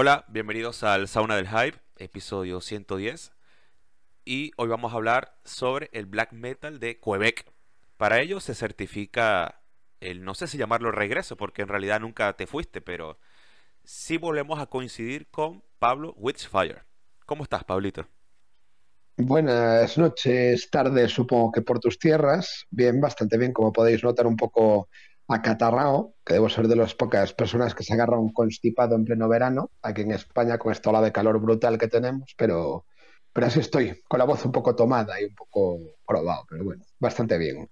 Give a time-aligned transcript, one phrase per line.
[0.00, 3.32] Hola, bienvenidos al Sauna del Hype, episodio 110.
[4.24, 7.50] Y hoy vamos a hablar sobre el black metal de Quebec.
[7.96, 9.60] Para ello se certifica
[9.98, 13.18] el, no sé si llamarlo regreso, porque en realidad nunca te fuiste, pero
[13.82, 16.82] sí volvemos a coincidir con Pablo Witchfire.
[17.26, 18.06] ¿Cómo estás, Pablito?
[19.16, 22.66] Buenas noches, tardes, supongo que por tus tierras.
[22.70, 24.90] Bien, bastante bien, como podéis notar, un poco
[25.28, 29.70] acatarrao, que debo ser de las pocas personas que se agarran constipado en pleno verano,
[29.82, 32.86] aquí en España con esta ola de calor brutal que tenemos, pero,
[33.32, 36.84] pero así estoy, con la voz un poco tomada y un poco probado, pero bueno,
[36.98, 37.68] bastante bien.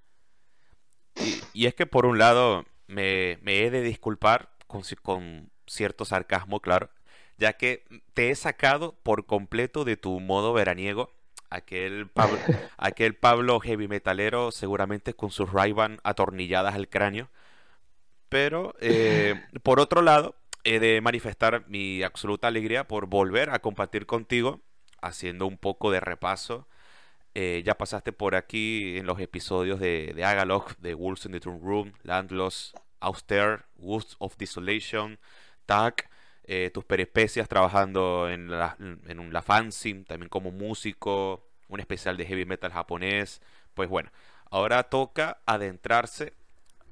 [1.54, 6.90] Y, es que por un lado me, he de disculpar con, con cierto sarcasmo, claro,
[7.38, 11.10] ya que te he sacado por completo de tu modo veraniego.
[11.48, 12.38] Aquel Pablo,
[12.76, 17.30] aquel Pablo heavy metalero seguramente con sus ray atornilladas al cráneo
[18.28, 24.06] pero, eh, por otro lado, he de manifestar mi absoluta alegría por volver a compartir
[24.06, 24.60] contigo,
[25.00, 26.66] haciendo un poco de repaso.
[27.34, 31.40] Eh, ya pasaste por aquí en los episodios de, de Agalog, de Wolves in the
[31.40, 35.18] Throne Room, Landloss, Auster, Woods of Desolation,
[35.66, 36.08] Tag,
[36.44, 42.24] eh, tus peripecias trabajando en la, en la fanzine, también como músico, un especial de
[42.26, 43.42] heavy metal japonés.
[43.74, 44.10] Pues bueno,
[44.50, 46.32] ahora toca adentrarse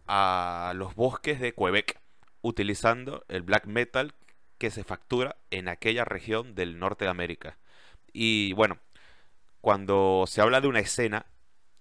[0.07, 2.01] a los bosques de Quebec
[2.43, 4.15] utilizando el black metal
[4.59, 7.59] que se factura en aquella región del norte de América.
[8.13, 8.79] Y bueno,
[9.61, 11.27] cuando se habla de una escena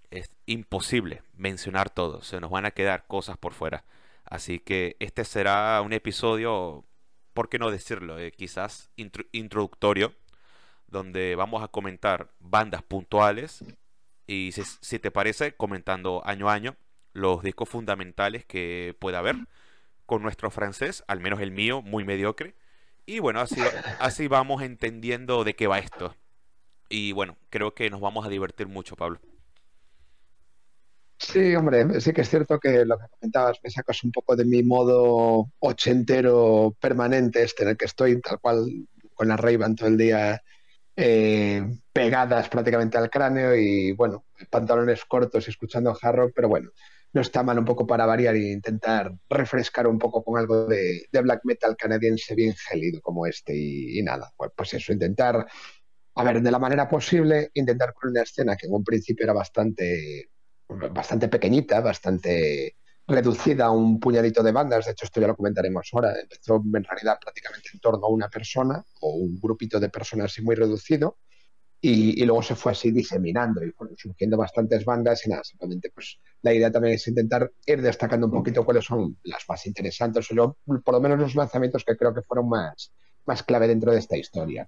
[0.10, 3.84] es imposible mencionar todo, se nos van a quedar cosas por fuera.
[4.26, 6.86] Así que este será un episodio,
[7.34, 8.20] ¿por qué no decirlo?
[8.20, 8.90] Eh, quizás
[9.32, 10.14] introductorio,
[10.88, 13.64] donde vamos a comentar bandas puntuales
[14.28, 16.76] y si te parece, comentando año a año
[17.14, 19.36] los discos fundamentales que pueda haber
[20.06, 22.56] con nuestro francés, al menos el mío, muy mediocre.
[23.06, 23.44] Y bueno,
[24.00, 26.16] así, vamos entendiendo de qué va esto.
[26.90, 29.20] Y bueno, creo que nos vamos a divertir mucho, Pablo.
[31.18, 34.44] Sí, hombre, sí que es cierto que lo que comentabas me sacas un poco de
[34.44, 38.66] mi modo ochentero permanente, este en el que estoy tal cual
[39.14, 40.44] con la ray todo el día
[40.96, 46.72] eh, pegadas prácticamente al cráneo y bueno, pantalones cortos y escuchando hard pero bueno,
[47.14, 51.08] no está mal un poco para variar e intentar refrescar un poco con algo de,
[51.12, 55.46] black metal canadiense bien gélido como este y, nada, pues, pues, eso, intentar,
[56.16, 59.34] a ver, de la manera posible, intentar con una escena que en un principio era
[59.34, 60.32] bastante,
[60.68, 65.88] bastante pequeñita, bastante reducida a un puñadito de bandas, de hecho esto ya lo comentaremos
[65.94, 70.36] ahora, empezó en realidad prácticamente en torno a una persona o un grupito de personas
[70.42, 71.18] muy reducido,
[71.86, 76.18] y, luego se fue así diseminando y fueron surgiendo bastantes bandas y nada, simplemente pues
[76.42, 80.56] la idea también es intentar ir destacando un poquito cuáles son las más interesantes o
[80.82, 82.94] por lo menos los lanzamientos que creo que fueron más,
[83.26, 84.66] más clave dentro de esta historia.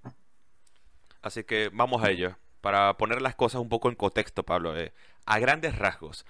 [1.21, 2.35] Así que vamos a ello.
[2.59, 4.91] Para poner las cosas un poco en contexto, Pablo, eh,
[5.25, 6.25] a grandes rasgos,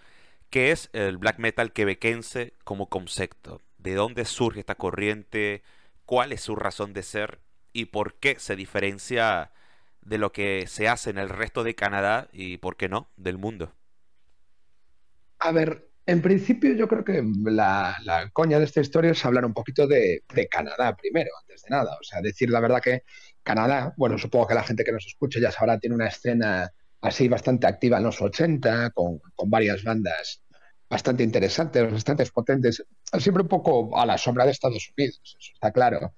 [0.51, 3.59] ¿qué es el black metal quebequense como concepto?
[3.79, 5.63] ¿De dónde surge esta corriente?
[6.05, 7.39] ¿Cuál es su razón de ser?
[7.73, 9.51] ¿Y por qué se diferencia
[10.05, 13.37] de lo que se hace en el resto de Canadá y, ¿por qué no?, del
[13.37, 13.73] mundo.
[15.39, 17.95] A ver, en principio yo creo que la,
[18.31, 21.97] coña de esta historia es hablar un poquito de, Canadá primero, antes de nada.
[21.99, 23.03] O sea, decir la verdad que
[23.43, 27.27] Canadá, bueno, supongo que la gente que nos escuche ya sabrá, tiene una escena así
[27.27, 30.41] bastante activa en los 80, con, con varias bandas
[30.89, 32.85] bastante interesantes, bastante potentes,
[33.19, 36.13] siempre un poco a la sombra de Estados Unidos, eso está claro.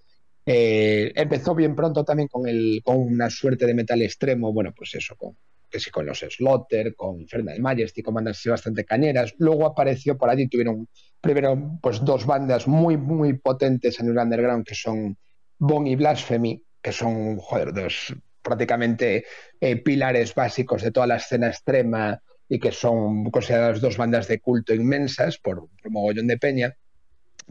[0.50, 4.96] Eh, empezó bien pronto también con, el, con una suerte de metal extremo, bueno, pues
[4.96, 5.36] eso, con,
[5.70, 9.36] que sí, con los Slaughter, con Fernand Majesty, con bandas bastante cañeras.
[9.40, 10.88] Luego apareció por allí, tuvieron
[11.20, 15.18] primero pues dos bandas muy, muy potentes en el underground, que son
[15.58, 19.26] Bone y Blasphemy, que son, joder, dos prácticamente
[19.60, 24.40] eh, pilares básicos de toda la escena extrema y que son consideradas dos bandas de
[24.40, 26.78] culto inmensas por, por mogollón de peña.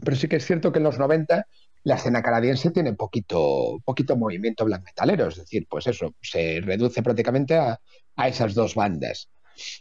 [0.03, 1.45] Pero sí que es cierto que en los 90
[1.87, 7.01] la escena canadiense tiene poquito, poquito movimiento black metalero, es decir, pues eso, se reduce
[7.01, 7.79] prácticamente a,
[8.27, 9.29] esas dos bandas.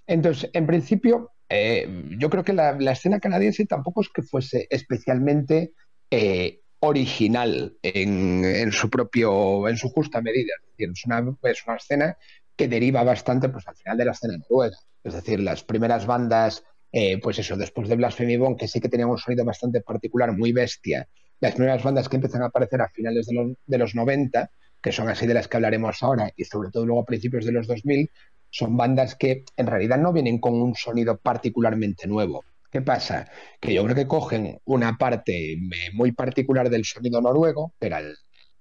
[0.07, 5.73] Entonces, en principio, eh, yo creo que la, escena canadiense tampoco es que fuese especialmente
[6.09, 10.53] eh, original en, su propio, en su justa medida.
[10.63, 12.17] Es decir, es una, es una escena
[12.55, 14.79] que deriva bastante, pues al final de la escena noruega.
[15.03, 16.63] Es decir, las primeras bandas,
[16.93, 20.31] eh, pues eso, después de Blasphemy Bone, que sí que tenían un sonido bastante particular,
[20.31, 21.09] muy bestia,
[21.41, 24.51] las primeras bandas que empiezan a aparecer a finales de los, de los 90,
[24.81, 27.53] que son así de las que hablaremos ahora, y sobre todo luego a principios de
[27.53, 28.11] los 2000,
[28.51, 32.45] son bandas que en realidad no vienen con un sonido particularmente nuevo.
[32.71, 33.31] ¿Qué pasa?
[33.61, 35.57] Que yo creo que cogen una parte
[35.93, 38.01] muy particular del sonido noruego, que era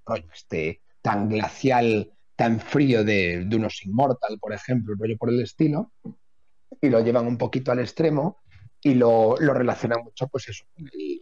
[0.05, 5.41] rollo este tan glacial, tan frío de, de unos Immortal, por ejemplo, rollo por el
[5.41, 5.91] estilo,
[6.81, 8.37] y lo llevan un poquito al extremo
[8.85, 10.63] y lo, lo relacionan mucho, pues eso,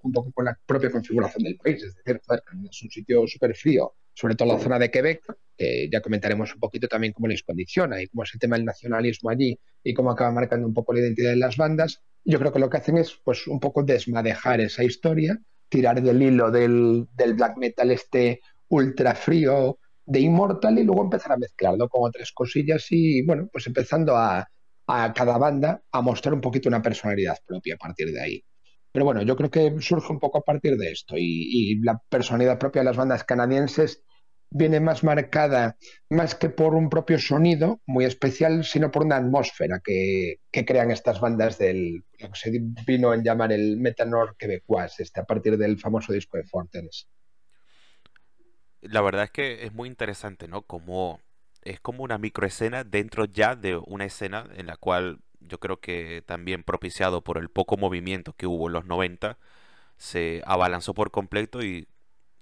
[0.01, 1.81] un poco con la propia configuración del país.
[1.81, 2.19] Es decir,
[2.69, 5.21] es un sitio súper frío, sobre todo la zona de Quebec,
[5.57, 8.65] que ya comentaremos un poquito también cómo les condiciona y cómo es el tema del
[8.65, 12.01] nacionalismo allí y cómo acaba marcando un poco la identidad de las bandas.
[12.25, 15.39] Yo creo que lo que hacen es, pues, un poco desmadejar esa historia,
[15.69, 21.31] tirar del hilo del, del black metal este ultra frío de Immortal y luego empezar
[21.31, 24.49] a mezclarlo con otras cosillas y, bueno, pues empezando a,
[24.87, 28.43] a cada banda a mostrar un poquito una personalidad propia a partir de ahí.
[28.91, 32.59] Pero bueno, yo creo que surge un poco a partir de esto y, la personalidad
[32.59, 34.03] propia de las bandas canadienses
[34.51, 35.77] viene más marcada,
[36.11, 41.19] más que por un propio sonido muy especial, sino por una atmósfera que, crean estas
[41.19, 42.51] bandas del lo que se
[42.85, 47.09] vino en llamar el metanor quebecois, este, a partir del famoso disco de Fortens.
[48.81, 50.61] La verdad es que es muy interesante, ¿no?
[50.61, 51.19] Como
[51.65, 56.23] es como una microescena dentro ya de una escena en la cual yo creo que
[56.25, 59.37] también propiciado por el poco movimiento que hubo en los 90,
[59.97, 61.87] se abalanzó por completo y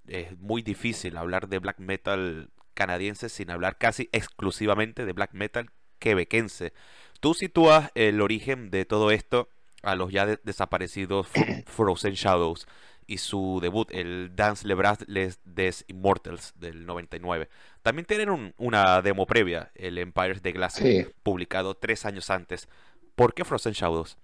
[0.07, 5.71] es muy difícil hablar de black metal canadiense sin hablar casi exclusivamente de black metal
[5.99, 6.73] quebequense.
[7.19, 9.49] Tú sitúas el origen de todo esto
[9.83, 11.27] a los ya desaparecidos
[11.65, 12.67] Frozen Shadows
[13.11, 14.99] y su debut, el Dance Le Bras
[15.43, 17.49] des Immortals del 99.
[17.81, 20.81] También tienen una demo previa, el Empires de Glass,
[21.21, 22.69] publicado tres años antes.
[23.15, 24.17] ¿Por qué Frozen Shadows?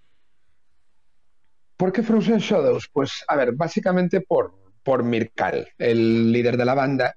[1.76, 2.88] ¿Por qué Frozen Shadows?
[2.90, 7.14] Pues, a ver, básicamente por, por Mirkal, el líder de la banda,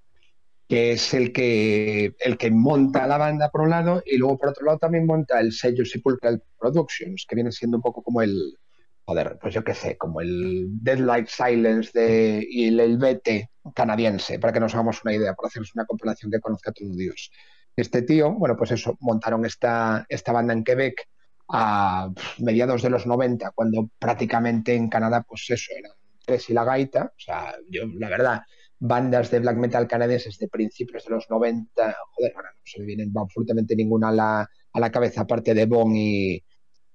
[0.68, 4.50] que es el que, el que monta la banda por un lado y luego por
[4.50, 8.58] otro lado también monta el sello Sepulchral Productions, que viene siendo un poco como el,
[9.12, 14.54] joder, pues yo qué sé, como el Deadlight Silence de, y el, BT canadiense, para
[14.54, 17.30] que nos hagamos una idea, para hacernos una compilación que conozca todo Dios.
[17.76, 21.10] Este tío, bueno, pues eso, montaron esta, esta banda en Quebec
[21.50, 22.10] a
[22.40, 25.92] mediados de los 90, cuando prácticamente en Canadá, pues eso, eran
[26.26, 27.12] tres y la gaita.
[27.14, 28.42] O sea, yo, la verdad,
[28.80, 32.86] bandas de black metal canadienses de principios de los 90, joder, ahora no se me
[32.86, 36.42] vienen absolutamente ninguna a la, a la cabeza, aparte de Bon y,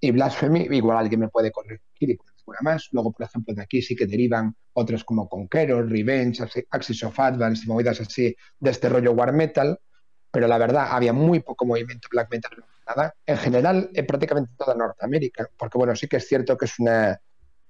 [0.01, 2.89] y Blasphemy, igual alguien me puede corregir y poner más.
[2.93, 7.65] Luego, por ejemplo, de aquí sí que derivan otros como Conqueror, Revenge, Axis of Advance
[7.65, 9.79] y movidas así de este rollo war metal.
[10.31, 13.15] Pero la verdad, había muy poco movimiento black metal Canadá.
[13.25, 15.49] En general, en prácticamente toda Norteamérica.
[15.57, 17.19] Porque, bueno, sí que es cierto que es una,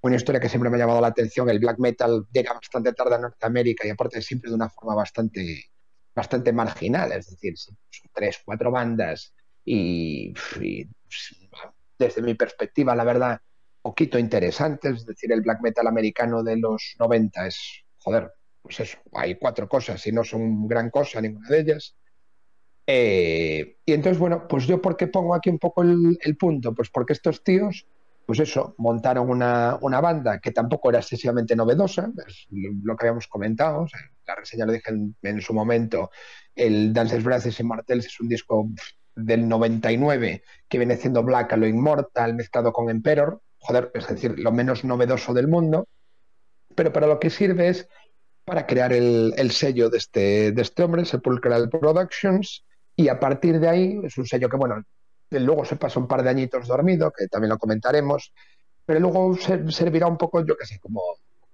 [0.02, 1.48] una historia que siempre me ha llamado la atención.
[1.48, 5.66] El black metal llega bastante tarde a Norteamérica y aparte siempre de una forma bastante,
[6.14, 7.12] bastante marginal.
[7.12, 7.76] Es decir, son
[8.12, 9.32] tres, cuatro bandas
[9.64, 10.88] y, y
[11.98, 13.40] desde mi perspectiva, la verdad,
[13.82, 14.90] poquito interesante.
[14.90, 18.32] Es decir, el black metal americano de los 90 es, joder,
[18.62, 21.96] pues eso, hay cuatro cosas y no son gran cosa ninguna de ellas.
[22.86, 26.74] Eh, y entonces, bueno, pues yo, ¿por qué pongo aquí un poco el, punto?
[26.74, 27.86] Pues porque estos tíos,
[28.26, 33.86] pues eso, montaron una, banda que tampoco era excesivamente novedosa, es lo que habíamos comentado,
[34.26, 34.92] la reseña lo dije
[35.22, 36.10] en, su momento,
[36.54, 38.68] el Dances Braces y Martels es un disco
[39.16, 44.38] del 99 que viene siendo Black a lo Immortal mezclado con Emperor, joder, es decir,
[44.38, 45.88] lo menos novedoso del mundo,
[46.74, 47.88] pero para lo que sirve es
[48.44, 53.68] para crear el, sello de este, de este hombre, Sepulchral Productions, y a partir de
[53.68, 54.84] ahí es un sello que, bueno,
[55.30, 58.32] luego se pasa un par de añitos dormido, que también lo comentaremos,
[58.84, 61.02] pero luego servirá un poco, yo qué sé, como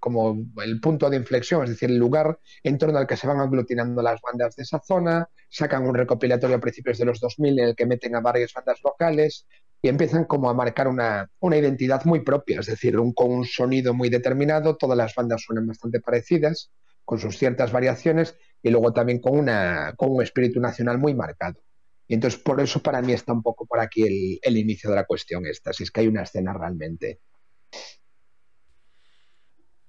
[0.03, 3.39] como el punto de inflexión, es decir, el lugar en torno al que se van
[3.39, 7.69] aglutinando las bandas de esa zona, sacan un recopilatorio a principios de los 2000 en
[7.69, 9.47] el que meten a varias bandas locales
[9.81, 14.09] y empiezan como a marcar una, identidad muy propia, es decir, con un sonido muy
[14.09, 16.73] determinado, todas las bandas suenan bastante parecidas,
[17.05, 21.61] con sus ciertas variaciones y luego también con, una, con un espíritu nacional muy marcado.
[22.09, 24.97] Y entonces por eso para mí está un poco por aquí el, el inicio de
[24.97, 27.21] la cuestión esta, si es que hay una escena realmente.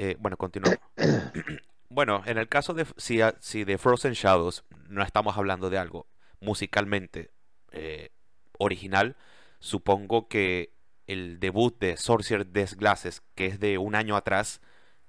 [0.04, 0.78] Eh, bueno, continuamos.
[1.90, 6.08] bueno, en el caso de si, si de Frozen Shadows no estamos hablando de algo
[6.42, 7.32] musicalmente
[7.72, 8.10] eh,
[8.58, 9.16] original,
[9.60, 10.74] supongo que
[11.08, 14.60] el debut de Sorcerer Des Glasses, que es de un año atrás,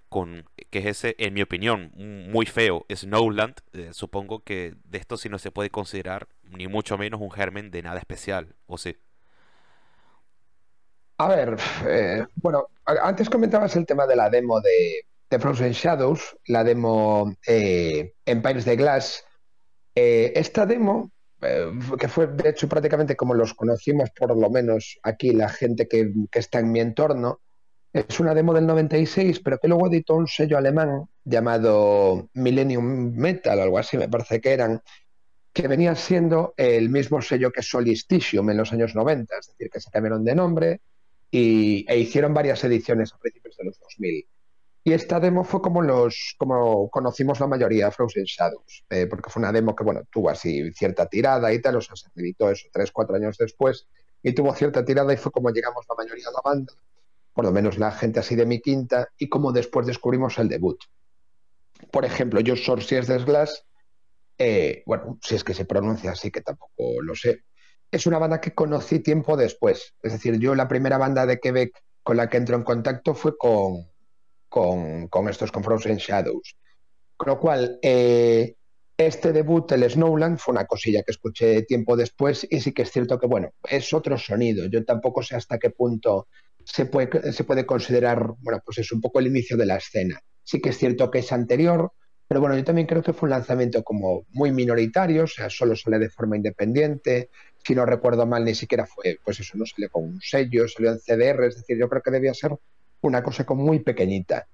[0.08, 5.16] con, que es ese, en mi opinión, muy feo, Snowland, eh, supongo que de esto
[5.16, 8.96] sí no se puede considerar ni mucho menos un germen de nada especial, ¿o sí?
[11.16, 11.56] A ver,
[11.86, 15.06] eh, bueno, antes comentabas el tema de la demo de,
[15.38, 19.24] Frozen Shadows, la demo eh, Empires de Glass.
[19.94, 21.10] Eh, esta demo,
[21.98, 26.12] que fue de hecho prácticamente como los conocimos, por lo menos aquí la gente que,
[26.32, 27.40] está en mi entorno,
[27.92, 33.60] Es una demo del 96, pero que luego editó un sello alemán llamado Millennium Metal,
[33.60, 34.82] algo así me parece que eran,
[35.52, 39.80] que venía siendo el mismo sello que Solisticium en los años 90, es decir, que
[39.80, 40.80] se cambiaron de nombre
[41.34, 44.26] y, e hicieron varias ediciones a principios de los 2000.
[44.86, 49.40] Y esta demo fue como los como conocimos la mayoría Frozen Shadows, eh, porque fue
[49.40, 52.68] una demo que bueno tuvo así cierta tirada y tal, o sea, se editó eso
[52.72, 53.88] tres, cuatro años después
[54.22, 56.72] y tuvo cierta tirada y fue como llegamos la mayoría de la banda
[57.34, 60.78] por lo menos la gente así de mi quinta, y como después descubrimos el debut.
[61.90, 63.66] Por ejemplo, yo Sorciers des Glass,
[64.38, 67.42] eh, bueno, si es que se pronuncia así, que tampoco lo sé,
[67.94, 69.94] es una banda que conocí tiempo después.
[70.02, 73.36] Es decir, yo la primera banda de Quebec con la que entro en contacto fue
[73.38, 73.88] con,
[74.48, 76.56] con, estos, con Frozen Shadows.
[77.16, 78.56] Con lo cual, eh,
[78.96, 82.90] este debut, el Snowland, fue una cosilla que escuché tiempo después y sí que es
[82.90, 84.66] cierto que, bueno, es otro sonido.
[84.66, 86.26] Yo tampoco sé hasta qué punto
[86.64, 90.20] se puede, se puede considerar, bueno, pues es un poco el inicio de la escena.
[90.42, 91.92] Sí que es cierto que es anterior,
[92.26, 95.76] pero bueno, yo también creo que fue un lanzamiento como muy minoritario, o sea, solo
[95.76, 97.30] sale de forma independiente.
[97.64, 100.92] Si no recuerdo mal, ni siquiera fue, pues eso, no salió con un sello, salió
[100.92, 102.54] en CDR, es decir, yo creo que debía ser
[103.00, 104.46] una cosa como muy pequeñita.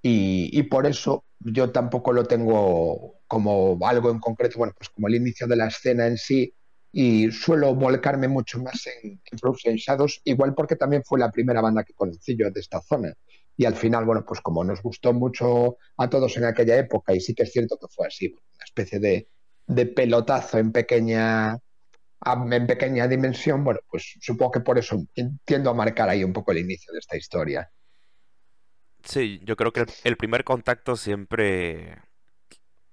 [0.00, 5.08] Y, y, por eso yo tampoco lo tengo como algo en concreto, bueno, pues como
[5.08, 6.52] el inicio de la escena en sí,
[6.92, 11.60] y suelo volcarme mucho más en, en Frozen Shadows, igual porque también fue la primera
[11.60, 13.12] banda que conocí yo de esta zona.
[13.56, 17.20] Y al final, bueno, pues como nos gustó mucho a todos en aquella época, y
[17.20, 19.28] sí que es cierto que fue así, una especie de,
[19.66, 21.58] de pelotazo en pequeña,
[22.24, 25.04] en pequeña dimensión, bueno, pues supongo que por eso
[25.44, 27.70] tiendo a marcar ahí un poco el inicio de esta historia.
[29.04, 31.98] Sí, yo creo que el, primer contacto siempre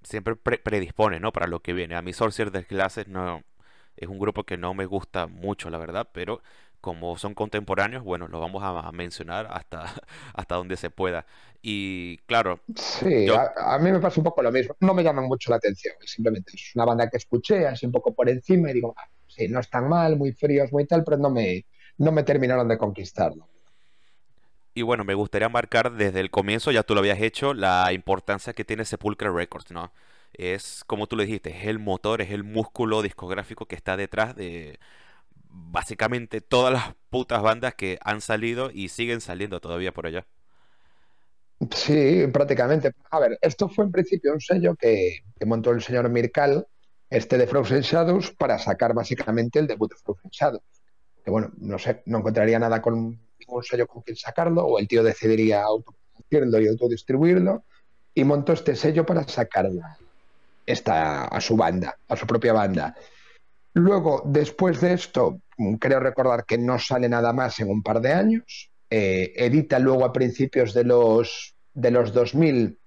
[0.03, 1.31] siempre predispone, ¿no?
[1.31, 1.95] Para lo que viene.
[1.95, 3.43] A mi Sorcerer de clases no,
[3.95, 6.41] es un grupo que no me gusta mucho, la verdad, pero
[6.81, 9.85] como son contemporáneos, bueno, lo vamos a mencionar hasta,
[10.33, 11.25] hasta donde se pueda.
[11.61, 12.59] Y claro.
[12.75, 14.75] Sí, a, mí me pasa un poco lo mismo.
[14.79, 15.95] No me llaman mucho la atención.
[16.03, 19.47] Simplemente es una banda que escuché así un poco por encima y digo, ah, sí,
[19.47, 21.65] no están mal, muy fríos, muy tal, pero no me,
[21.97, 23.47] no me terminaron de conquistarlo.
[24.73, 28.53] Y bueno, me gustaría marcar desde el comienzo, ya tú lo habías hecho, la importancia
[28.53, 29.91] que tiene Sepulchre Records, ¿no?
[30.33, 34.35] es, como tú le dijiste, es el motor, es el músculo discográfico que está detrás
[34.35, 34.79] de
[35.50, 40.25] básicamente todas las putas bandas que han salido y siguen saliendo todavía por allá.
[41.75, 42.93] Sí, prácticamente.
[43.11, 46.65] A ver, esto fue en principio un sello que, montó el señor Mirkal,
[47.11, 50.63] este de Frozen Shadows, para sacar básicamente el debut de Frozen Shadows.
[51.23, 54.87] Que bueno, no sé, no encontraría nada con ningún sello con quien sacarlo, o el
[54.87, 57.63] tío decidiría autoproducirlo y autodistribuirlo,
[58.15, 59.81] y montó este sello para sacarlo
[60.65, 62.95] esta, a su banda, a su propia banda.
[63.73, 65.41] Luego, después de esto,
[65.79, 68.71] creo recordar que no sale nada más en un par de años.
[68.89, 72.77] Eh, edita luego a principios de los, de los 2000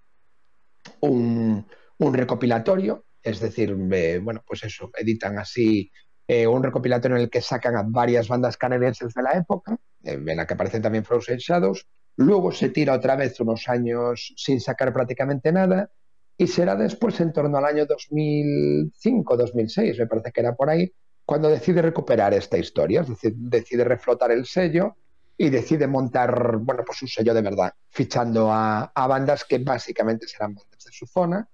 [1.01, 1.67] un,
[1.99, 5.91] un recopilatorio, es decir, eh, bueno, pues eso, editan así
[6.29, 10.37] eh, un recopilatorio en el que sacan a varias bandas canadienses de la época, en
[10.37, 11.89] la que aparecen también Frozen Shadows.
[12.17, 15.91] Luego se tira otra vez unos años sin sacar prácticamente nada
[16.37, 20.93] y será después, en torno al año 2005-2006, me parece que era por ahí,
[21.25, 24.97] cuando decide recuperar esta historia, es decir, decide reflotar el sello
[25.37, 30.55] y decide montar, bueno, pues un sello de verdad, fichando a, bandas que básicamente serán
[30.55, 31.49] bandas de su zona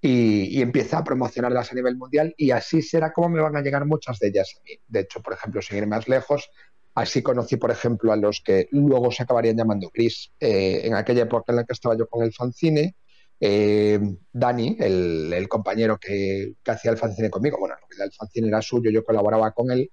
[0.00, 3.62] y, y, empieza a promocionarlas a nivel mundial y así será como me van a
[3.62, 4.72] llegar muchas de ellas a mí.
[4.86, 6.50] De hecho, por ejemplo, seguir más lejos,
[6.94, 11.22] así conocí, por ejemplo, a los que luego se acabarían llamando Gris eh, en aquella
[11.22, 12.94] época en la que estaba yo con el fanzine
[13.40, 14.00] eh,
[14.32, 19.52] Dani, el, compañero que, hacía el fanzine conmigo, bueno, el fanzine era suyo, yo colaboraba
[19.52, 19.90] con él,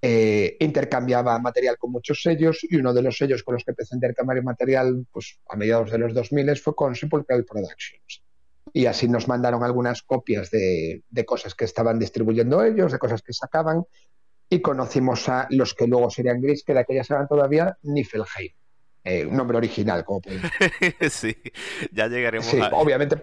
[0.00, 3.94] eh, intercambiaba material con muchos sellos y uno de los sellos con los que empecé
[3.94, 8.22] a intercambiar material pues, a mediados de los 2000 fue con Sepulchral Productions.
[8.72, 13.22] Y así nos mandaron algunas copias de, de cosas que estaban distribuyendo ellos, de cosas
[13.22, 13.84] que sacaban,
[14.48, 18.52] y conocimos a los que luego serían Gris, que de aquellas eran todavía Niflheim
[19.06, 20.42] eh, un nombre original, como pueden
[21.10, 21.36] Sí,
[21.92, 23.22] ya llegaremos sí, Obviamente,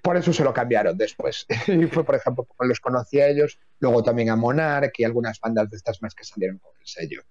[0.00, 1.46] por eso se lo cambiaron después.
[1.66, 5.68] y fue, por ejemplo, los conocí a ellos, luego también a Monarch y algunas bandas
[5.70, 7.22] de estas más que salieron con el sello.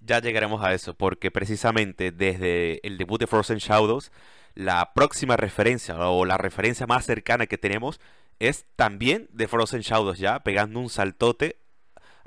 [0.00, 4.12] Ya llegaremos a eso, porque precisamente desde el debut de Frozen Shadows,
[4.56, 8.00] la próxima referencia o la referencia más cercana que tenemos
[8.40, 11.56] es también de Frozen Shadows, ya pegando un saltote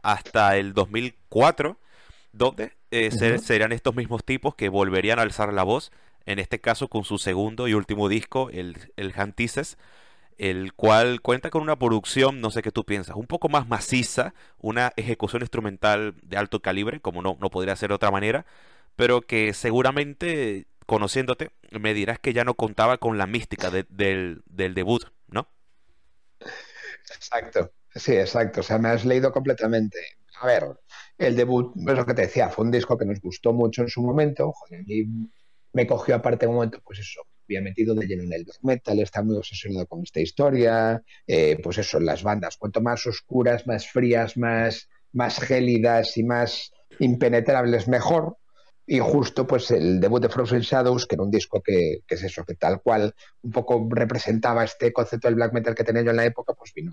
[0.02, 1.78] hasta el 2004
[2.32, 5.92] donde eh, serían estos mismos tipos que volverían a alzar la voz,
[6.26, 9.78] en este caso con su segundo y último disco, el, el Hantises,
[10.38, 14.34] el cual cuenta con una producción, no sé qué tú piensas, un poco más maciza,
[14.60, 18.46] una ejecución instrumental de alto calibre, como no, no podría ser de otra manera,
[18.96, 25.04] pero que seguramente, conociéndote, me dirás que ya no contaba con la mística del, debut,
[25.28, 25.48] ¿no?
[27.16, 28.62] Exacto, sí, exacto.
[28.62, 30.00] O sea, me has leído completamente.
[30.42, 30.66] A ver,
[31.20, 33.90] el debut, es lo que te decía, fue un disco que nos gustó mucho en
[33.90, 34.52] su momento.
[34.52, 35.06] Joder, mí
[35.74, 39.00] me cogió aparte un momento, pues eso, había metido de lleno en el black metal,
[39.00, 43.88] está muy obsesionado con esta historia, eh, pues eso, las bandas, cuanto más oscuras, más
[43.88, 48.39] frías, más, más gélidas y más impenetrables, mejor.
[48.92, 52.24] Y justo pues el debut de Frozen Shadows, que era un disco que, que, es
[52.24, 56.10] eso, que tal cual un poco representaba este concepto del black metal que tenía yo
[56.10, 56.92] en la época, pues vino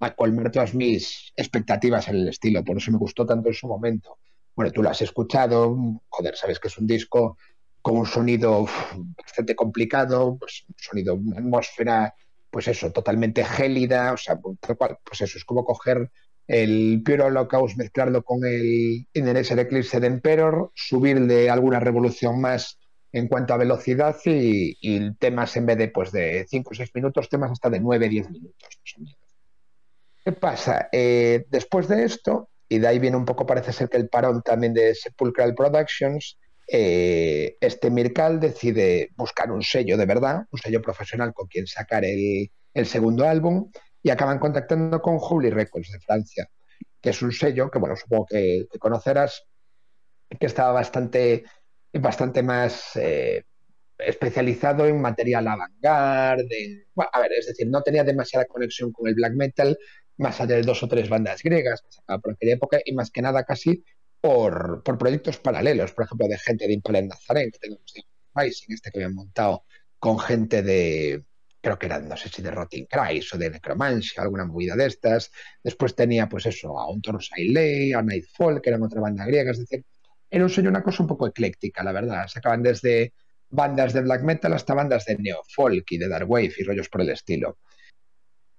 [0.00, 2.64] a colmar todas mis expectativas en el estilo.
[2.64, 4.18] Por eso me gustó tanto en su momento.
[4.56, 5.76] Bueno, tú lo has escuchado,
[6.08, 7.38] joder, sabes que es un disco
[7.82, 8.66] con un sonido
[9.16, 12.16] bastante complicado, pues un sonido, una atmósfera,
[12.50, 16.10] pues eso, totalmente gélida, o sea, tal cual, pues eso, es como coger
[16.48, 22.78] el Pure Holocaust, mezclarlo con el Inner Eclipse de Emperor, subirle alguna revolución más
[23.12, 26.90] en cuanto a velocidad y, y temas en vez de pues de 5 o 6
[26.94, 28.68] minutos, temas hasta de 9 10 minutos.
[30.24, 30.88] ¿Qué pasa?
[30.92, 34.42] Eh, después de esto, y de ahí viene un poco, parece ser que el parón
[34.42, 36.38] también de Sepulchral Productions,
[36.70, 42.04] eh, este Mircal decide buscar un sello de verdad, un sello profesional con quien sacar
[42.04, 42.50] el,
[42.84, 43.70] segundo álbum,
[44.02, 46.48] y acaban contactando con Holy Records de Francia,
[47.00, 49.44] que es un sello que, bueno, supongo que, conocerás,
[50.38, 51.44] que estaba bastante,
[51.92, 53.44] bastante más eh,
[53.98, 56.86] especializado en material avant-garde.
[56.96, 59.78] a ver, es decir, no tenía demasiada conexión con el black metal,
[60.18, 63.10] más allá de dos o tres bandas griegas que sacaba por aquella época, y más
[63.10, 63.84] que nada casi
[64.20, 67.94] por, por proyectos paralelos, por ejemplo, de gente de Impala en Nazaré, que tenemos
[68.34, 69.64] Rising, este que habían montado
[69.98, 71.24] con gente de,
[71.60, 74.86] creo que eran, no sé si de Rotting Christ o de Necromancy, alguna movida de
[74.86, 75.30] estas.
[75.62, 79.58] Después tenía, pues eso, a un Sailei, a Nightfall, que eran otra banda griega, es
[79.58, 79.84] decir,
[80.30, 82.26] era un sello una cosa un poco ecléctica, la verdad.
[82.28, 83.12] Sacaban desde
[83.50, 87.00] bandas de black metal hasta bandas de neo-folk y de dark wave y rollos por
[87.00, 87.58] el estilo.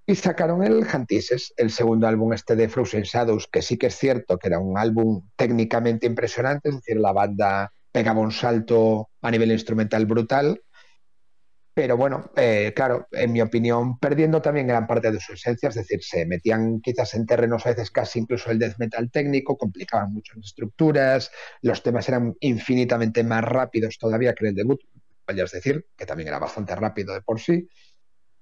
[0.05, 3.95] Y sacaron el Hantises, el segundo álbum este de Frozen Shadows, que sí que es
[3.95, 9.29] cierto que era un álbum técnicamente impresionante, es decir, la banda pegaba un salto a
[9.29, 10.62] nivel instrumental brutal,
[11.73, 15.75] pero bueno, eh, claro, en mi opinión, perdiendo también gran parte de su esencia, es
[15.75, 20.12] decir, se metían quizás en terrenos a veces casi incluso el death metal técnico, complicaban
[20.12, 24.82] mucho las estructuras, los temas eran infinitamente más rápidos todavía que el debut,
[25.27, 27.67] es decir, que también era bastante rápido de por sí,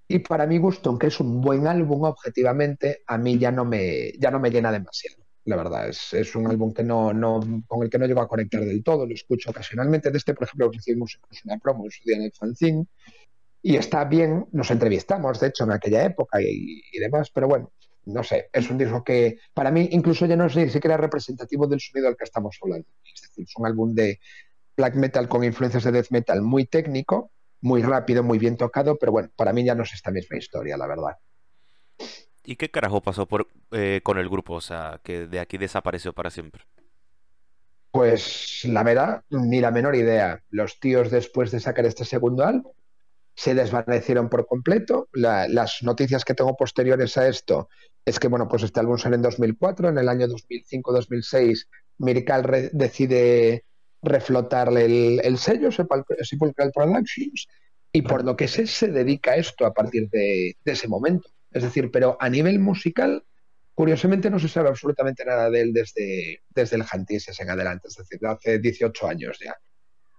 [0.08, 4.14] y para mi gusto, aunque es un buen álbum objetivamente, a mí ya no me,
[4.18, 5.27] ya no me llena demasiado.
[5.48, 8.28] La verdad, es, es un álbum que no, no, con el que no llego a
[8.28, 10.12] conectar del todo, lo escucho ocasionalmente.
[10.12, 12.86] De este, por ejemplo, incluso una promo en su día en el fanzine.
[13.62, 17.72] Y está bien, nos entrevistamos, de hecho, en aquella época y, y demás, pero bueno,
[18.04, 21.66] no sé, es un disco que para mí incluso ya no es ni siquiera representativo
[21.66, 22.88] del sonido del que estamos hablando.
[23.14, 24.20] Es decir, es un álbum de
[24.76, 27.32] black metal con influencias de death metal muy técnico,
[27.62, 30.78] muy rápido, muy bien tocado, pero bueno, para mí ya no es esta misma historia,
[30.78, 31.18] la verdad.
[32.50, 34.54] ¿Y qué carajo pasó por, eh, con el grupo?
[34.54, 36.64] O sea, que de aquí desapareció para siempre.
[37.92, 40.42] Pues la verdad, ni la menor idea.
[40.50, 42.72] Los tíos después de sacar este segundo álbum
[43.36, 45.10] se desvanecieron por completo.
[45.12, 47.68] las noticias que tengo posteriores a esto
[48.06, 53.66] es que, bueno, pues este álbum sale en 2004, en el año 2005-2006 Miracle decide
[54.02, 57.48] reflotarle el, el sello Sepulchral Productions
[57.92, 61.30] y por lo que sé se dedica a esto a partir de, ese momento.
[61.58, 63.26] Es decir, pero a nivel musical,
[63.74, 67.96] curiosamente no se sabe absolutamente nada de él desde, desde el Hantises en adelante, es
[67.96, 69.56] decir, hace 18 años ya.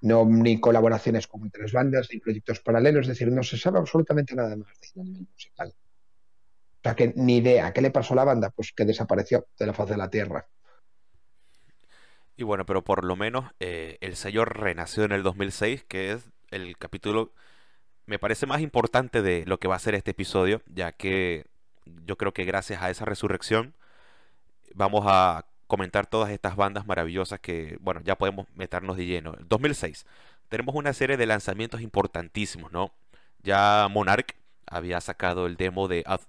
[0.00, 4.34] No, ni colaboraciones con otras bandas, ni proyectos paralelos, es decir, no se sabe absolutamente
[4.34, 5.74] nada más de él a nivel musical.
[5.74, 7.72] O sea que ni idea.
[7.72, 8.50] ¿Qué le pasó a la banda?
[8.50, 10.46] Pues que desapareció de la faz de la Tierra.
[12.36, 16.30] Y bueno, pero por lo menos eh, el sello renació en el 2006, que es
[16.52, 17.32] el capítulo,
[18.08, 21.44] me parece más importante de lo que va a ser este episodio, ya que
[22.06, 23.74] yo creo que gracias a esa resurrección
[24.74, 29.36] vamos a comentar todas estas bandas maravillosas que, bueno, ya podemos meternos de lleno.
[29.46, 30.06] 2006,
[30.48, 32.92] tenemos una serie de lanzamientos importantísimos, ¿no?
[33.42, 36.20] Ya Monarch había sacado el demo de Ad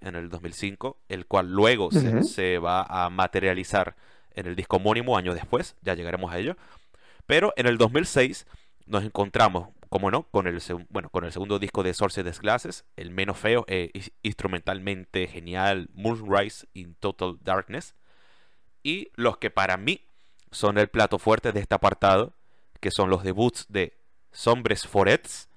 [0.00, 3.96] en el 2005, el cual luego se, se va a materializar
[4.34, 6.56] en el disco homónimo años después, ya llegaremos a ello.
[7.26, 8.46] Pero en el 2006
[8.86, 13.10] nos encontramos, como no, con el, bueno, con el segundo disco de Sorcerer's Glasses, el
[13.10, 13.90] menos feo e
[14.22, 17.94] instrumentalmente genial, Moonrise in Total Darkness.
[18.82, 20.02] Y los que para mí
[20.50, 22.34] son el plato fuerte de este apartado,
[22.78, 23.96] que son los debuts de
[24.32, 25.48] Sombres Forets,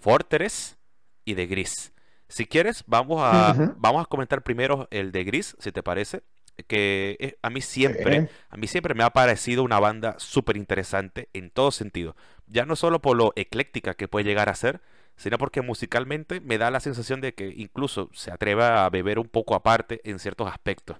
[0.00, 0.76] Fortress
[1.24, 1.92] y de Gris.
[2.26, 6.24] Si quieres, vamos a, vamos a comentar primero el de Gris, si te parece,
[6.66, 11.50] que a mí siempre, a mí siempre me ha parecido una banda súper interesante en
[11.50, 12.16] todo sentido.
[12.48, 14.80] Ya no solo por lo ecléctica que puede llegar a ser,
[15.16, 19.28] sino porque musicalmente me da la sensación de que incluso se atreve a beber un
[19.28, 20.98] poco aparte en ciertos aspectos.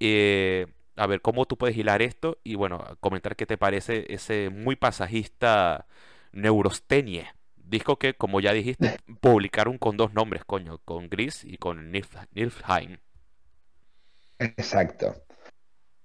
[0.00, 4.50] Eh, a ver cómo tú puedes hilar esto y bueno, comentar qué te parece ese
[4.50, 5.86] muy pasajista
[6.32, 7.26] Neurostenie.
[7.56, 12.98] Disco que, como ya dijiste, publicaron con dos nombres, coño, con Gris y con Niflheim.
[14.38, 15.14] Exacto.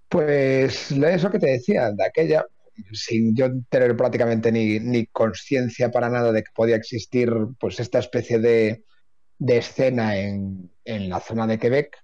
[0.10, 2.46] Pues eso que te decía, de aquella,
[2.92, 8.00] sin yo tener prácticamente ni, ni conciencia para nada de que podía existir pues esta
[8.00, 8.84] especie de,
[9.38, 11.98] de escena en, en, la zona de Quebec,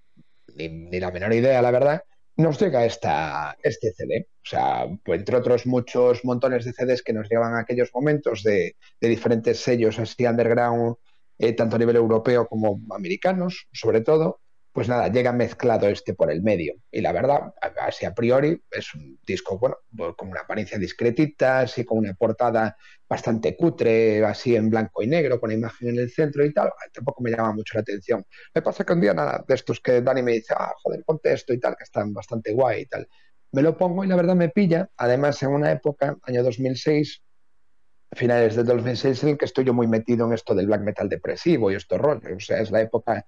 [0.55, 2.03] ni, ni, la menor idea, la verdad,
[2.37, 4.27] nos llega esta, este CD.
[4.29, 8.43] O sea, pues, entre otros muchos montones de CDs que nos llevan a aquellos momentos
[8.43, 10.95] de, de diferentes sellos así underground,
[11.37, 14.41] eh, tanto a nivel europeo como americanos, sobre todo
[14.73, 16.75] pues nada, llega mezclado este por el medio.
[16.91, 21.59] Y la verdad, así a priori, es un disco, bueno, pues con una apariencia discretita,
[21.61, 25.99] así con una portada bastante cutre, así en blanco y negro, con la imagen en
[25.99, 26.71] el centro y tal.
[26.93, 28.25] Tampoco me llama mucho la atención.
[28.55, 31.33] Me pasa que un día nada, de estos que Dani me dice, ah, joder, ponte
[31.33, 33.07] esto y tal, que están bastante guay y tal.
[33.51, 37.21] Me lo pongo y la verdad me pilla, además en una época, año 2006,
[38.13, 41.09] finales de 2006, en el que estoy yo muy metido en esto del black metal
[41.09, 42.31] depresivo y estos rollos.
[42.35, 43.25] O sea, es la época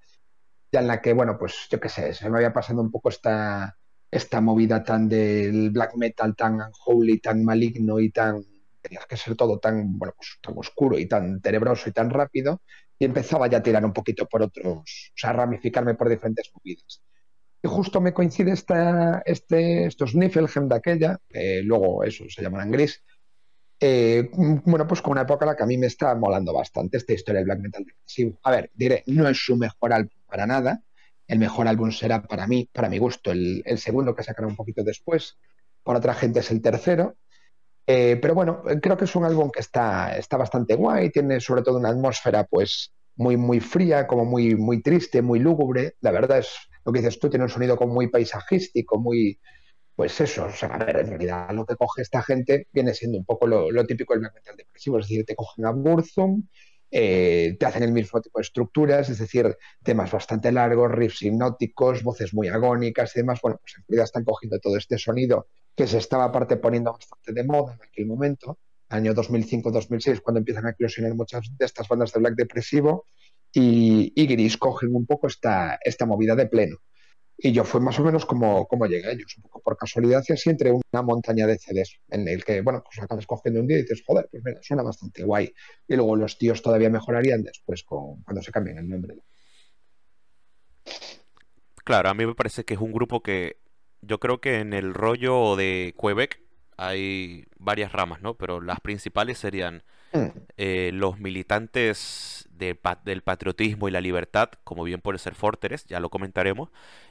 [0.73, 3.09] ya en la que, bueno, pues yo qué sé, se me había pasado un poco
[3.09, 3.77] esta,
[4.09, 8.43] esta movida tan del black metal, tan unholy, tan maligno y tan,
[8.81, 12.63] tenía que ser todo tan, bueno, pues tan oscuro y tan tenebroso y tan rápido,
[12.97, 14.83] y empezaba ya a tirar un poquito por otros, o
[15.15, 17.03] sea, a ramificarme por diferentes movidas.
[17.61, 22.71] Y justo me coincide esta, este, estos Niflheim de aquella, que luego eso se llaman
[22.71, 23.03] gris,
[23.79, 26.97] eh, bueno, pues con una época en la que a mí me está molando bastante
[26.97, 28.39] esta historia del black metal depresivo.
[28.41, 30.81] A ver, diré, no es su mejor álbum para nada.
[31.27, 34.83] El mejor álbum será para mí, para mi gusto, el, segundo que sacará un poquito
[34.83, 35.37] después.
[35.83, 37.17] Para otra gente es el tercero.
[37.85, 41.61] Eh, pero bueno, creo que es un álbum que está, está bastante guay, tiene sobre
[41.61, 45.97] todo una atmósfera pues muy, muy fría, como muy, muy triste, muy lúgubre.
[46.01, 46.49] La verdad es
[46.83, 49.39] lo que dices tú, tiene un sonido como muy paisajístico, muy,
[49.95, 53.19] pues eso, o sea, a ver, en realidad lo que coge esta gente viene siendo
[53.19, 56.47] un poco lo, típico del black metal depresivo, es decir, te cogen a Burzum,
[56.95, 62.03] eh, te hacen el mismo tipo de estructuras, es decir, temas bastante largos, riffs hipnóticos,
[62.03, 63.39] voces muy agónicas y demás.
[63.41, 67.33] Bueno, pues en realidad están cogiendo todo este sonido que se estaba aparte poniendo bastante
[67.33, 72.13] de moda en aquel momento, año 2005-2006, cuando empiezan a eclosionar muchas de estas bandas
[72.13, 73.07] de black depresivo,
[73.51, 76.77] y, y Gris cogen un poco esta, esta movida de pleno.
[77.37, 80.23] Y yo fue más o menos como, como llegué a ellos, un poco por casualidad
[80.27, 83.67] y así entre una montaña de CDs, en el que, bueno, pues acabas cogiendo un
[83.67, 85.53] día y dices, joder, pues mira, suena bastante guay.
[85.87, 89.15] Y luego los tíos todavía mejorarían después con, cuando se cambien el nombre.
[91.83, 93.57] Claro, a mí me parece que es un grupo que
[94.01, 96.41] yo creo que en el rollo de Quebec
[96.77, 98.35] hay varias ramas, ¿no?
[98.35, 99.83] Pero las principales serían.
[100.57, 106.09] Eh, los militantes del patriotismo y la libertad, como bien puede ser Fortress, ya lo
[106.09, 106.69] comentaremos,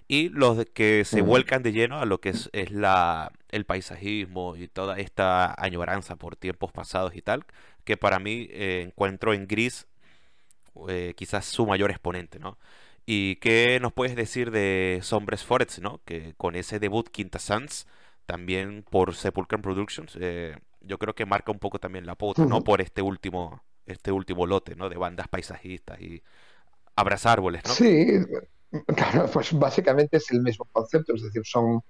[0.08, 4.68] y los que se vuelcan de lleno a lo que es, la, el paisajismo y
[4.68, 7.44] toda esta añoranza por tiempos pasados y tal,
[7.84, 9.86] que para mí eh, encuentro en Gris
[10.88, 12.58] eh, quizás su mayor exponente, ¿no?
[13.04, 16.00] ¿Y qué nos puedes decir de Sombres Forest, ¿no?
[16.04, 17.86] Que con ese debut Quinta Sans,
[18.26, 22.62] también por Sepulchre Productions, eh, yo creo que marca un poco también la pauta, ¿no?
[22.62, 24.88] Por este último este último lote, ¿no?
[24.88, 26.22] De bandas paisajistas y
[26.96, 27.72] abrazar árboles, ¿no?
[27.72, 28.06] Sí,
[28.86, 31.82] claro, pues básicamente es el mismo concepto, es decir, son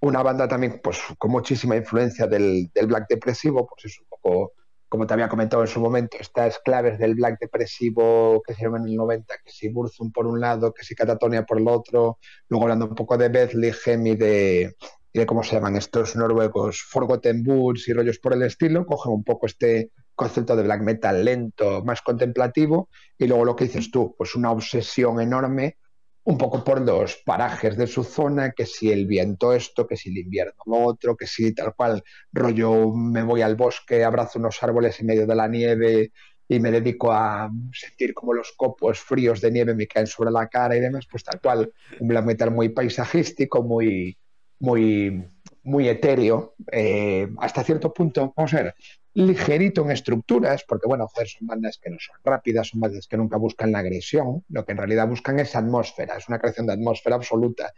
[0.00, 4.52] una banda también pues con muchísima influencia del, black depresivo, pues es un poco,
[4.88, 8.82] como te había comentado en su momento, estas claves del black depresivo que se llaman
[8.82, 12.18] en el 90, que si Burzum por un lado, que si Catatonia por el otro,
[12.48, 14.76] luego hablando un poco de Bethlehem y de,
[15.12, 19.24] y de cómo se llaman estos noruegos, Forgotten y rollos por el estilo, cogen un
[19.24, 24.14] poco este concepto de black metal lento, más contemplativo, y luego lo que dices tú,
[24.16, 25.76] pues una obsesión enorme
[26.24, 30.10] un poco por los parajes de su zona, que si el viento esto, que si
[30.10, 34.62] el invierno lo otro, que si tal cual rollo me voy al bosque, abrazo unos
[34.62, 36.12] árboles en medio de la nieve
[36.46, 40.48] y me dedico a sentir como los copos fríos de nieve me caen sobre la
[40.48, 44.16] cara y demás, pues tal cual, un black metal muy paisajístico, muy,
[44.62, 45.24] muy,
[45.64, 48.74] muy etéreo, eh, hasta cierto punto, vamos a ver,
[49.14, 53.16] ligerito en estructuras, porque bueno, joder, son bandas que no son rápidas, son bandas que
[53.16, 56.74] nunca buscan la agresión, lo que en realidad buscan es atmósfera, es una creación de
[56.74, 57.72] atmósfera absoluta.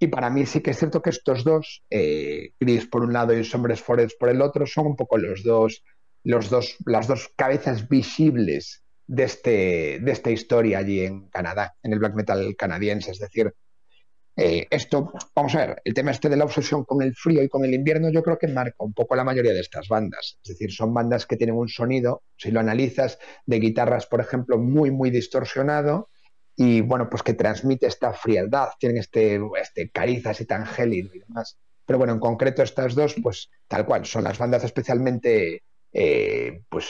[0.00, 3.32] Y para mí sí que es cierto que estos dos, eh, Gris por un lado
[3.32, 5.84] y Sombres Forest por el otro, son un poco los dos,
[6.24, 11.92] los dos, las dos cabezas visibles de, este, de esta historia allí en Canadá, en
[11.92, 13.12] el black metal canadiense.
[13.12, 13.54] Es decir,
[14.40, 17.48] Eh, esto, vamos a ver, el tema este de la obsesión con el frío y
[17.48, 20.38] con el invierno yo creo que marca un poco la mayoría de estas bandas.
[20.44, 24.56] Es decir, son bandas que tienen un sonido, si lo analizas, de guitarras, por ejemplo,
[24.56, 26.08] muy, muy distorsionado
[26.54, 31.18] y bueno, pues que transmite esta frialdad, tienen este, este cariz así tan gélido y
[31.18, 31.58] demás.
[31.84, 36.86] Pero bueno, en concreto estas dos, pues tal cual, son las bandas especialmente, eh, pues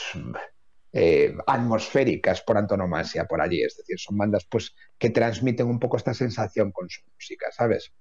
[0.91, 3.61] eh, atmosféricas por antonomasia por allí.
[3.61, 7.91] Es decir, son bandas pues que transmiten un poco esta sensación con su música, ¿sabes?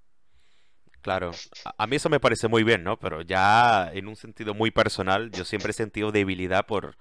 [1.01, 1.31] Claro,
[1.77, 2.98] a mí eso me parece muy bien, ¿no?
[2.98, 6.96] Pero ya en un sentido muy personal, yo siempre he sentido debilidad por,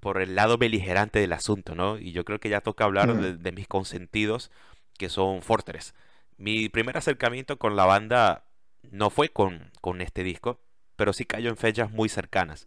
[0.00, 1.98] por el lado beligerante del asunto, ¿no?
[1.98, 3.42] Y yo creo que ya toca hablar mm.
[3.42, 4.50] de, mis consentidos,
[4.98, 5.94] que son Fortress.
[6.36, 8.44] Mi primer acercamiento con la banda
[8.90, 10.60] no fue con, con este disco,
[10.94, 12.66] pero sí cayó en fechas muy cercanas.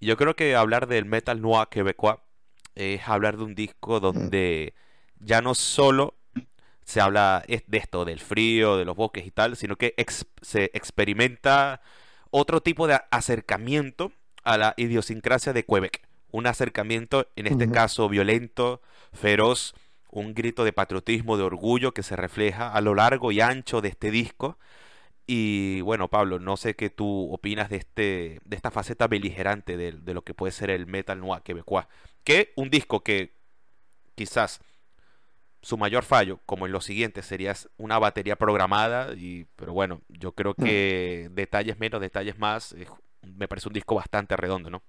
[0.00, 2.16] Yo creo que hablar del metal noir quebecois
[2.74, 4.72] es hablar de un disco donde
[5.18, 6.14] ya no solo
[6.84, 9.94] se habla de esto, del frío, de los bosques y tal, sino que
[10.40, 11.82] se experimenta
[12.30, 16.00] otro tipo de acercamiento a la idiosincrasia de Quebec.
[16.30, 18.80] Un acercamiento, en este caso, violento,
[19.12, 19.74] feroz,
[20.10, 23.90] un grito de patriotismo, de orgullo que se refleja a lo largo y ancho de
[23.90, 24.58] este disco
[25.32, 29.92] y bueno, Pablo, no sé qué tú opinas de, este, de esta faceta beligerante de,
[30.12, 31.86] lo que puede ser el metal noir quebecois.
[32.24, 33.36] Que un disco que
[34.16, 34.58] quizás
[35.62, 39.14] su mayor fallo, como en los siguientes, sería una batería programada.
[39.14, 40.64] Y, pero bueno, yo creo mm.
[40.64, 42.74] que detalles menos, detalles más,
[43.22, 44.82] me parece un disco bastante redondo, ¿no?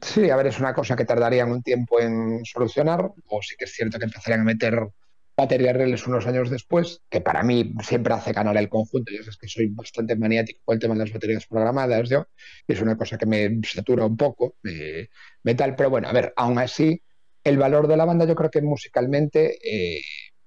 [0.00, 3.64] Sí, a ver, es una cosa que tardarían un tiempo en solucionar, o sí que
[3.64, 4.90] es cierto que empezarían a meter
[5.36, 9.12] baterías reales unos años después, que para mí siempre hace ganar el conjunto.
[9.12, 12.26] Yo es que soy bastante maniático con el tema de las baterías programadas, yo,
[12.66, 16.32] y es una cosa que me satura un poco, me, tal, pero bueno, a ver,
[16.36, 17.02] aún así,
[17.44, 20.00] el valor de la banda yo creo que musicalmente, eh,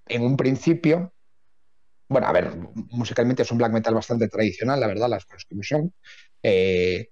[0.08, 1.14] en un principio,
[2.08, 2.52] bueno, a ver,
[2.92, 5.94] musicalmente es un black metal bastante tradicional, la verdad, las cosas como son.
[6.42, 7.10] Eh,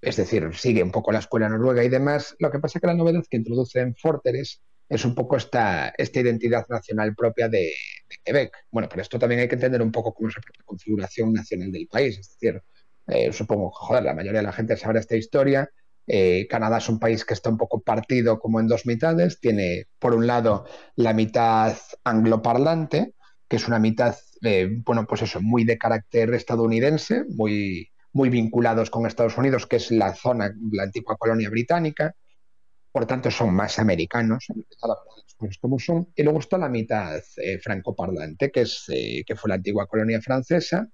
[0.00, 2.34] es decir, sigue un poco la escuela noruega y demás.
[2.40, 4.71] Lo que pasa es que la novedad que introduce en Forteres es
[5.04, 7.72] un poco esta, identidad nacional propia de,
[8.22, 8.52] Quebec.
[8.70, 11.88] Bueno, pero esto también hay que entender un poco cómo es la configuración nacional del
[11.88, 12.18] país.
[12.18, 12.62] Es decir,
[13.06, 15.70] eh, supongo joder, la mayoría de la gente sabrá esta historia.
[16.06, 19.40] Eh, Canadá es un país que está un poco partido como en dos mitades.
[19.40, 21.74] Tiene, por un lado, la mitad
[22.04, 23.14] angloparlante,
[23.48, 28.90] que es una mitad, eh, bueno, pues eso, muy de carácter estadounidense, muy, muy vinculados
[28.90, 32.14] con Estados Unidos, que es la zona, la antigua colonia británica
[32.92, 34.98] por tanto son más americanos, las
[35.36, 39.48] cosas como son, y luego está la mitad eh, francoparlante, que, es, eh, que fue
[39.48, 40.86] la antigua colonia francesa,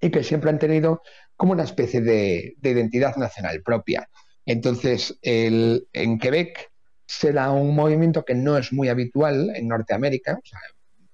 [0.00, 1.02] y que siempre han tenido
[1.36, 4.08] como una especie de, identidad nacional propia.
[4.46, 6.70] Entonces, en Quebec
[7.06, 10.58] se da un movimiento que no es muy habitual en Norteamérica, o sea,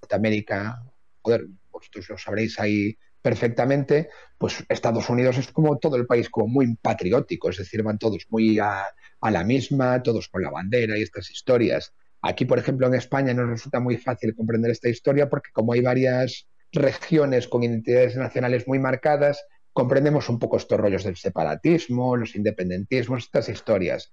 [0.02, 0.82] Norteamérica,
[1.22, 6.46] joder, vosotros lo sabréis ahí perfectamente, pues Estados Unidos es como todo el país como
[6.46, 8.84] muy patriótico, es decir, van todos muy a,
[9.20, 11.92] a la misma, todos con la bandera y estas historias.
[12.22, 15.80] Aquí, por ejemplo, en España nos resulta muy fácil comprender esta historia porque como hay
[15.80, 22.34] varias regiones con identidades nacionales muy marcadas, comprendemos un poco estos rollos del separatismo, los
[22.36, 24.12] independentismos, estas historias.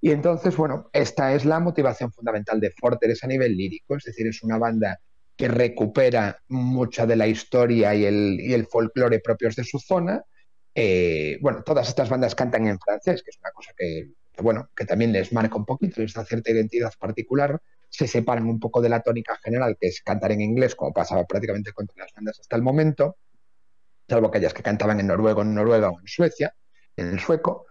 [0.00, 4.26] Y entonces, bueno, esta es la motivación fundamental de Forteres a nivel lírico, es decir,
[4.26, 4.98] es una banda
[5.36, 10.24] que recupera mucha de la historia y el, y el folclore propios de su zona.
[10.74, 14.84] Eh, bueno, todas estas bandas cantan en francés, que es una cosa que bueno, que
[14.84, 18.88] también les marca un poquito, les da cierta identidad particular, se separan un poco de
[18.88, 22.40] la tónica general, que es cantar en inglés, como pasaba prácticamente con todas las bandas
[22.40, 23.16] hasta el momento,
[24.08, 26.54] salvo aquellas que cantaban en noruego, en Noruega o en Suecia,
[26.96, 27.66] en el sueco.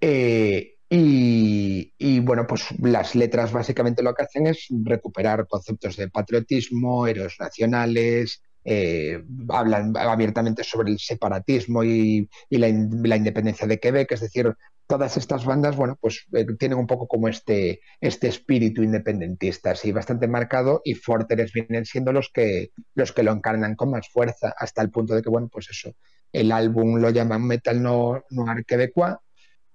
[0.00, 7.06] Eh, y, bueno, pues las letras básicamente lo que hacen es recuperar conceptos de patriotismo,
[7.06, 14.52] héroes nacionales, eh, hablan abiertamente sobre el separatismo y, la, independencia de Quebec, es decir,
[14.90, 19.92] todas estas bandas, bueno, pues eh, tienen un poco como este, este espíritu independentista, así
[19.92, 24.52] bastante marcado, y Forteres vienen siendo los que, los que lo encarnan con más fuerza,
[24.58, 25.94] hasta el punto de que, bueno, pues eso,
[26.32, 29.14] el álbum lo llaman Metal Noir, Noir Quebecois,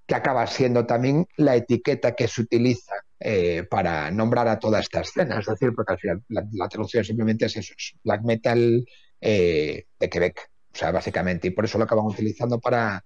[0.05, 4.99] que acaba siendo también la etiqueta que se utiliza eh, para nombrar a toda esta
[4.99, 5.39] escena.
[5.39, 8.85] Es decir, porque al final la, traducción simplemente es eso, es black metal
[9.21, 13.01] eh, de Quebec, o sea, básicamente, y por eso lo acaban utilizando para,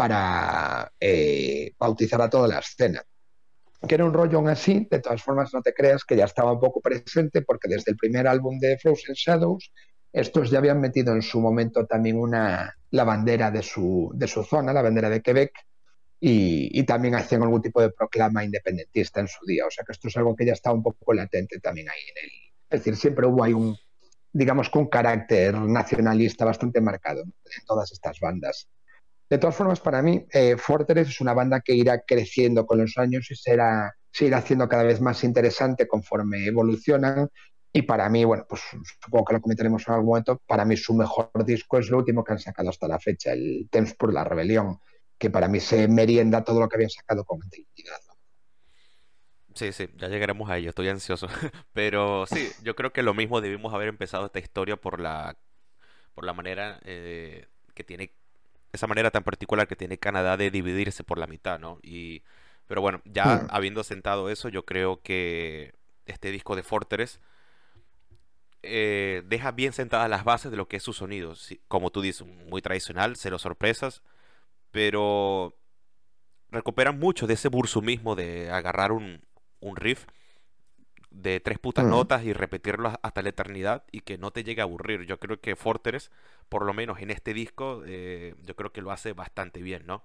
[0.00, 3.04] para eh, bautizar a toda la escena.
[3.86, 6.58] Que era un rollo así, de todas formas no te creas que ya estaba un
[6.58, 9.70] poco presente, porque desde el primer álbum de Frozen Shadows,
[10.10, 14.42] estos ya habían metido en su momento también una, la bandera de su, de su
[14.42, 15.52] zona, la bandera de Quebec,
[16.18, 19.66] y, también hacían algún tipo de proclama independentista en su día.
[19.66, 22.24] O sea que esto es algo que ya está un poco latente también ahí en
[22.24, 22.30] el.
[22.70, 23.76] Es decir, siempre hubo ahí un,
[24.32, 28.66] digamos, con carácter nacionalista bastante marcado en todas estas bandas.
[29.30, 30.56] De todas formas, para mí, eh,
[30.96, 34.82] es una banda que irá creciendo con los años y será, se irá haciendo cada
[34.82, 37.28] vez más interesante conforme evolucionan.
[37.72, 38.60] Y para mí, bueno, pues
[39.00, 42.24] supongo que lo comentaremos en algún momento, para mí su mejor disco es lo último
[42.24, 44.80] que han sacado hasta la fecha, el Temps por la Rebelión,
[45.16, 48.00] que para mí se merienda todo lo que habían sacado con anterioridad.
[49.54, 51.28] Sí, sí, ya llegaremos a ello, estoy ansioso.
[51.72, 55.38] Pero sí, yo creo que lo mismo debimos haber empezado esta historia por la,
[56.14, 58.12] por la manera eh, que tiene,
[58.72, 61.78] esa manera tan particular que tiene Canadá de dividirse por la mitad, ¿no?
[61.82, 62.22] Y,
[62.66, 65.74] pero bueno, ya habiendo sentado eso, yo creo que
[66.06, 67.20] este disco de Fortress
[68.62, 71.34] eh, deja bien sentadas las bases de lo que es su sonido.
[71.68, 74.02] como tú dices, muy tradicional, cero sorpresas,
[74.70, 75.56] pero
[76.50, 79.22] recuperan mucho de ese bursumismo de agarrar un,
[79.60, 80.06] un riff
[81.10, 81.90] de tres putas mm.
[81.90, 85.06] notas y repetirlo hasta la eternidad y que no te llegue a aburrir.
[85.06, 86.10] Yo creo que Fortress,
[86.48, 90.04] por lo menos en este disco, eh, yo creo que lo hace bastante bien, ¿no?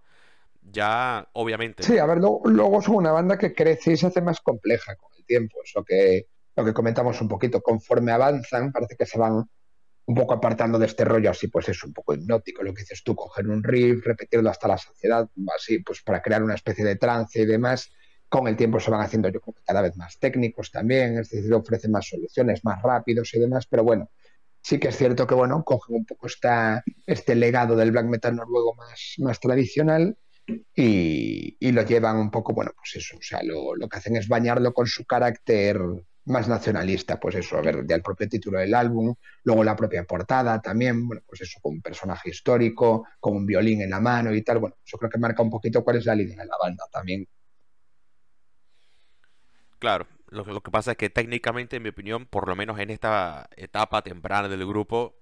[0.61, 1.83] Ya, obviamente.
[1.83, 5.11] Sí, a ver, luego, son una banda que crece y se hace más compleja con
[5.15, 5.59] el tiempo.
[5.63, 9.47] Eso que lo que comentamos un poquito, conforme avanzan, parece que se van
[10.07, 13.03] un poco apartando de este rollo así, pues es un poco hipnótico lo que dices
[13.03, 16.95] tú, coger un riff, repetirlo hasta la saciedad, así, pues para crear una especie de
[16.95, 17.91] trance y demás
[18.29, 21.53] con el tiempo se van haciendo yo creo cada vez más técnicos también, es decir,
[21.53, 24.09] ofrecen más soluciones, más rápidos y demás, pero bueno,
[24.61, 28.35] sí que es cierto que bueno, cogen un poco esta, este legado del black metal
[28.35, 28.75] noruego
[29.19, 30.17] más, tradicional
[30.75, 34.27] y, lo llevan un poco, bueno, pues eso, o sea, lo, lo, que hacen es
[34.27, 35.79] bañarlo con su carácter
[36.25, 40.03] más nacionalista, pues eso, a ver, ya el propio título del álbum, luego la propia
[40.03, 44.33] portada también, bueno, pues eso, con un personaje histórico, con un violín en la mano
[44.33, 46.57] y tal, bueno, yo creo que marca un poquito cuál es la línea de la
[46.59, 47.27] banda también,
[49.79, 53.49] Claro, lo, que pasa es que técnicamente, en mi opinión, por lo menos en esta
[53.55, 55.15] etapa temprana del grupo,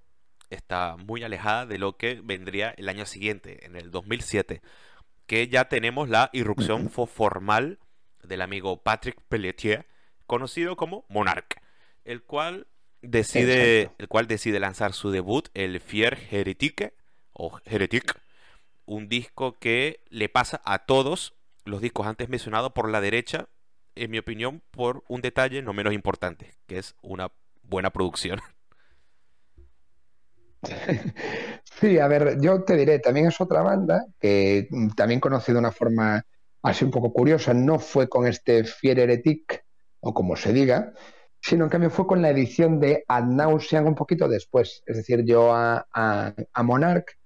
[0.49, 4.61] está muy alejada de lo que vendría el año siguiente, en el 2007,
[5.25, 7.79] que ya tenemos la irrupción formal
[8.23, 9.85] del amigo Patrick Pelletier,
[10.25, 11.61] conocido como Monarch,
[12.05, 12.67] el cual
[13.01, 16.93] decide, el cual decide lanzar su debut, el Fier Heretique,
[17.33, 18.21] o Heretic,
[18.85, 21.33] un disco que le pasa a todos
[21.65, 23.47] los discos antes mencionados por la derecha
[23.95, 27.31] en mi opinión, por un detalle no menos importante, que es una
[27.63, 28.39] buena producción.
[31.79, 35.71] Sí, a ver, yo te diré, también es otra banda que también conocí de una
[35.71, 36.23] forma
[36.61, 39.65] así un poco curiosa, no fue con este Fier Heretic,
[39.99, 40.93] o como se diga,
[41.41, 44.81] sino en cambio fue con la edición de Ad Nauseam un poquito después.
[44.85, 47.17] Es decir, yo a, a, a Monarch,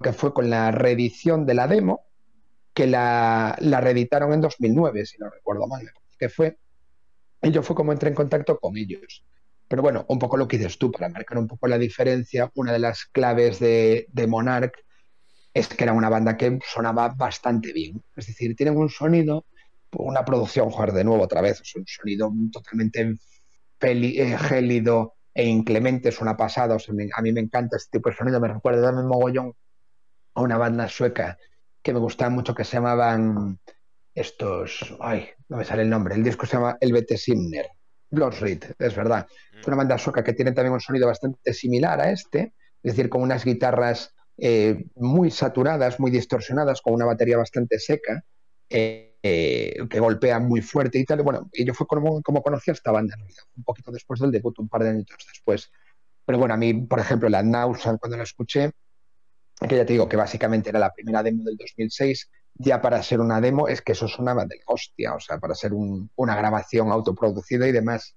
[0.00, 2.05] que fue con la reedición de la demo,
[2.76, 6.58] que la, reeditaron en 2009, si no recuerdo mal, que fue.
[7.40, 9.24] Y yo fue como entré en contacto con ellos.
[9.66, 12.74] Pero bueno, un poco lo que dices tú, para marcar un poco la diferencia, una
[12.74, 14.74] de las claves de, de Monarch
[15.54, 18.04] es que era una banda que sonaba bastante bien.
[18.14, 19.46] Es decir, tienen un sonido,
[19.92, 23.14] una producción, joder, de nuevo otra vez, es un sonido totalmente
[23.80, 28.48] eh, gélido e inclemente, es una a mí me encanta este tipo de sonido, me
[28.48, 29.54] recuerda también mogollón
[30.34, 31.38] a una banda sueca
[31.86, 33.60] que me gustaban mucho que se llamaban
[34.12, 37.68] estos, ay, no me sale el nombre, el disco se llama El Bete Simner,
[38.10, 39.24] Reed, es verdad.
[39.56, 43.08] Es una banda sueca que tiene también un sonido bastante similar a este, es decir,
[43.08, 48.24] con unas guitarras eh, muy saturadas, muy distorsionadas, con una batería bastante seca,
[48.68, 51.22] eh, eh, que golpea muy fuerte y tal.
[51.22, 53.14] Bueno, y yo fue como, como conocí a esta banda,
[53.56, 55.70] un poquito después del debut, un par de años después.
[56.24, 58.72] Pero bueno, a mí, por ejemplo, la Nausan, cuando la escuché,
[59.60, 63.20] que ya te digo que básicamente era la primera demo del 2006, ya para ser
[63.20, 67.66] una demo es que eso sonaba de hostia, o sea, para ser una grabación autoproducida
[67.68, 68.16] y demás.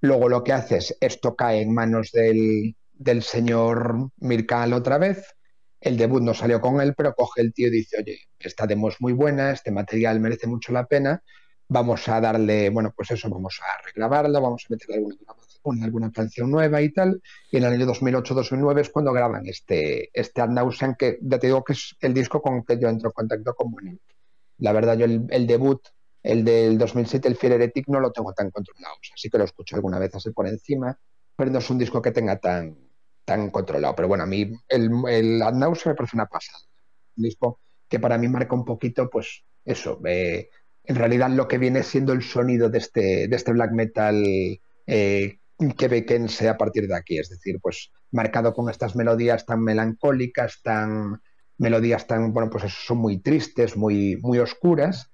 [0.00, 5.36] Luego lo que haces, esto cae en manos del, del señor Mirkal otra vez,
[5.80, 8.88] el debut no salió con él, pero coge el tío y dice, oye, esta demo
[8.88, 11.22] es muy buena, este material merece mucho la pena,
[11.68, 15.16] vamos a darle, bueno, pues eso, vamos a regrabarlo, vamos a meterle alguna
[15.82, 17.20] alguna canción nueva y tal.
[17.50, 20.50] Y en el año 2008-2009 es cuando graban este, este Ad
[20.98, 23.70] que ya te digo que es el disco con que yo entro en contacto con
[23.70, 24.00] Monarch.
[24.58, 25.80] La verdad, yo el, debut,
[26.22, 28.94] el del 2007, el Fear Heretic, no lo tengo tan controlado.
[28.94, 30.98] O sea, sí que lo escucho alguna vez así por encima,
[31.36, 32.76] pero no es un disco que tenga tan,
[33.24, 33.94] tan controlado.
[33.94, 36.64] Pero bueno, a mí el, el Ad me parece una pasada.
[37.16, 40.48] Un disco que para mí marca un poquito, pues eso, eh,
[40.84, 44.24] en realidad lo que viene siendo el sonido de este, de este black metal
[44.86, 45.38] eh,
[45.76, 51.20] quebequense a partir de aquí, es decir, pues marcado con estas melodías tan melancólicas, tan
[51.58, 55.10] melodías tan, bueno, pues son muy tristes, muy, muy oscuras,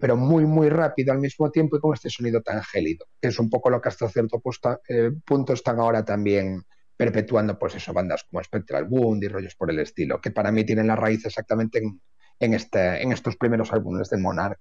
[0.00, 3.38] pero muy, muy rápido al mismo tiempo y con este sonido tan gélido, que es
[3.38, 4.40] un poco lo que hasta cierto
[4.88, 6.62] eh, punto están ahora también
[6.96, 10.64] perpetuando, pues eso, bandas como Spectral Wound y rollos por el estilo, que para mí
[10.64, 12.00] tienen la raíz exactamente en,
[12.38, 14.60] en, este, en estos primeros álbumes de Monarch.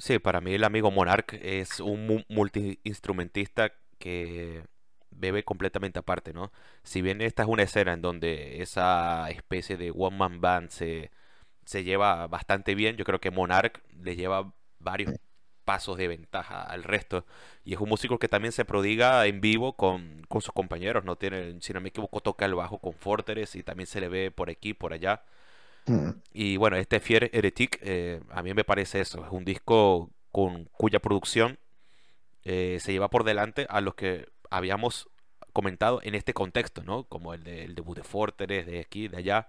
[0.00, 4.64] Sí, para mí el amigo Monarch es un multiinstrumentista que
[5.10, 6.52] bebe completamente aparte, ¿no?
[6.82, 11.10] Si bien esta es una escena en donde esa especie de one man band se,
[11.66, 15.14] se lleva bastante bien, yo creo que Monarch le lleva varios
[15.64, 17.26] pasos de ventaja al resto.
[17.64, 21.16] Y es un músico que también se prodiga en vivo con, con sus compañeros, ¿no?
[21.16, 24.30] Tiene, si no me equivoco, toca el bajo con Fortress y también se le ve
[24.30, 25.24] por aquí, por allá.
[25.86, 26.10] Mm.
[26.32, 30.64] Y bueno, este Fier Heretic, eh, a mí me parece eso, es un disco con
[30.66, 31.58] cuya producción
[32.44, 35.08] eh, se lleva por delante a los que habíamos
[35.52, 37.04] comentado en este contexto, ¿no?
[37.04, 39.48] Como el, de, el debut de Fortress, de aquí, de allá.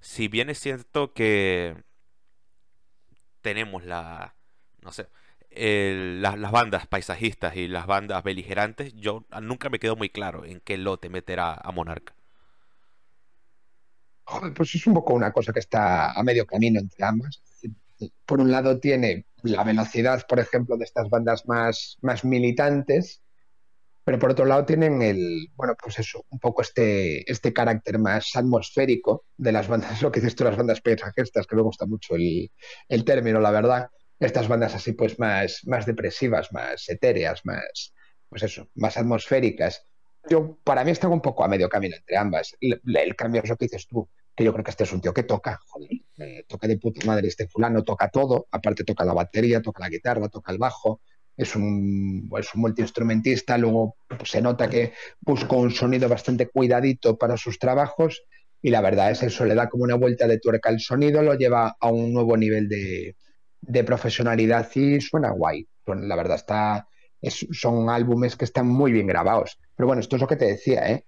[0.00, 1.76] Si bien es cierto que
[3.42, 4.34] tenemos la,
[4.80, 5.08] no sé,
[5.50, 10.76] las bandas paisajistas y las bandas beligerantes, yo nunca me quedo muy claro en qué
[10.76, 12.15] lote meter a, Monarca.
[14.54, 17.42] Pues es un poco una cosa que está a medio camino entre ambas.
[18.26, 23.22] Por un lado tiene la velocidad, por ejemplo, de estas bandas más, más militantes,
[24.04, 28.36] pero por otro lado tienen el, bueno, pues eso, un poco este, este carácter más
[28.36, 32.14] atmosférico de las bandas, lo que dices tú, las bandas paisajistas, que me gusta mucho
[32.14, 32.50] el,
[32.88, 37.94] el término, la verdad, estas bandas así pues más, más depresivas, más etéreas, más,
[38.28, 39.86] pues eso, más atmosféricas.
[40.28, 42.56] Yo, para mí está un poco a medio camino entre ambas.
[42.60, 45.14] El, cambio es lo que dices tú, que yo creo que este es un tío
[45.14, 45.90] que toca, joder,
[46.48, 50.28] toca de puta madre este fulano, toca todo, aparte toca la batería, toca la guitarra,
[50.28, 51.00] toca el bajo,
[51.36, 57.16] es un, es un multiinstrumentista, luego pues, se nota que busca un sonido bastante cuidadito
[57.18, 58.24] para sus trabajos
[58.62, 61.34] y la verdad es eso, le da como una vuelta de tuerca al sonido, lo
[61.34, 63.16] lleva a un nuevo nivel de,
[63.60, 65.68] de profesionalidad y suena guay.
[65.86, 66.88] la verdad está,
[67.22, 69.58] son álbumes que están muy bien grabados.
[69.74, 71.04] Pero bueno, esto es lo que te decía, ¿eh?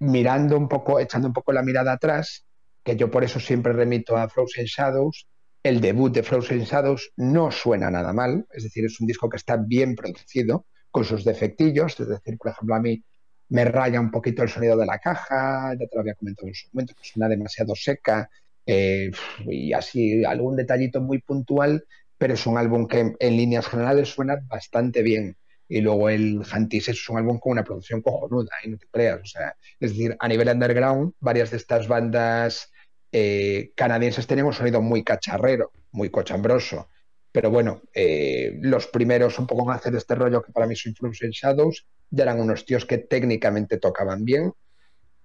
[0.00, 2.44] mirando un poco, echando un poco la mirada atrás,
[2.82, 5.26] que yo por eso siempre remito a Frozen Shadows,
[5.62, 9.38] el debut de Frozen Shadows no suena nada mal, es decir, es un disco que
[9.38, 13.02] está bien producido, con sus defectillos, es decir, por ejemplo, a mí
[13.48, 16.54] me raya un poquito el sonido de la caja, ya te lo había comentado en
[16.54, 18.30] su momento, que suena demasiado seca,
[18.66, 19.10] eh,
[19.46, 21.84] y así algún detallito muy puntual,
[22.16, 25.36] pero es un álbum que en líneas generales suena bastante bien.
[25.68, 29.20] Y luego el Hantis es un álbum con una producción cojonuda, y no te creas.
[29.22, 32.70] O sea, es decir, a nivel underground, varias de estas bandas
[33.12, 36.88] eh, canadienses tienen un sonido muy cacharrero, muy cochambroso.
[37.32, 40.94] Pero bueno, eh, los primeros un poco en hacer este rollo que para mí son
[40.94, 44.52] Frozen Shadows, ya eran unos tíos que técnicamente tocaban bien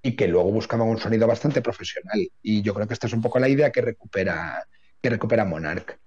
[0.01, 2.19] y que luego buscaban un sonido bastante profesional.
[2.41, 4.65] Y yo creo que esta es un poco la idea que recupera,
[5.01, 5.99] que recupera Monarch.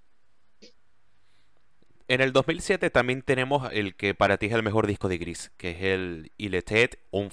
[2.13, 5.51] En el 2007 también tenemos el que para ti es el mejor disco de Gris,
[5.57, 7.31] que es el Il était un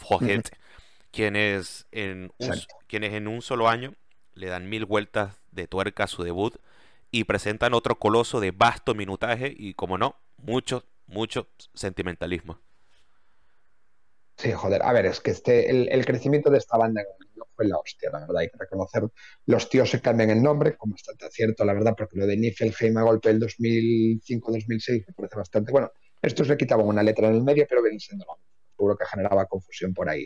[1.11, 2.51] quienes, en un,
[2.87, 3.93] quienes en un solo año
[4.35, 6.55] le dan mil vueltas de tuerca a su debut
[7.11, 12.61] y presentan otro coloso de vasto minutaje y, como no, mucho, mucho sentimentalismo.
[14.39, 17.01] Sí, joder, a ver, es que este, el, crecimiento de esta banda
[17.57, 19.03] fue la hostia, la verdad, hay que reconocer.
[19.45, 22.97] Los tíos se cambian el nombre, como bastante cierto, la verdad, porque lo de Niflheim
[22.97, 25.73] a golpe del 2005-2006 me parece bastante.
[25.73, 28.25] Bueno, estos le quitaban una letra en el medio, pero ven siendo
[28.77, 30.25] Seguro que generaba confusión por ahí.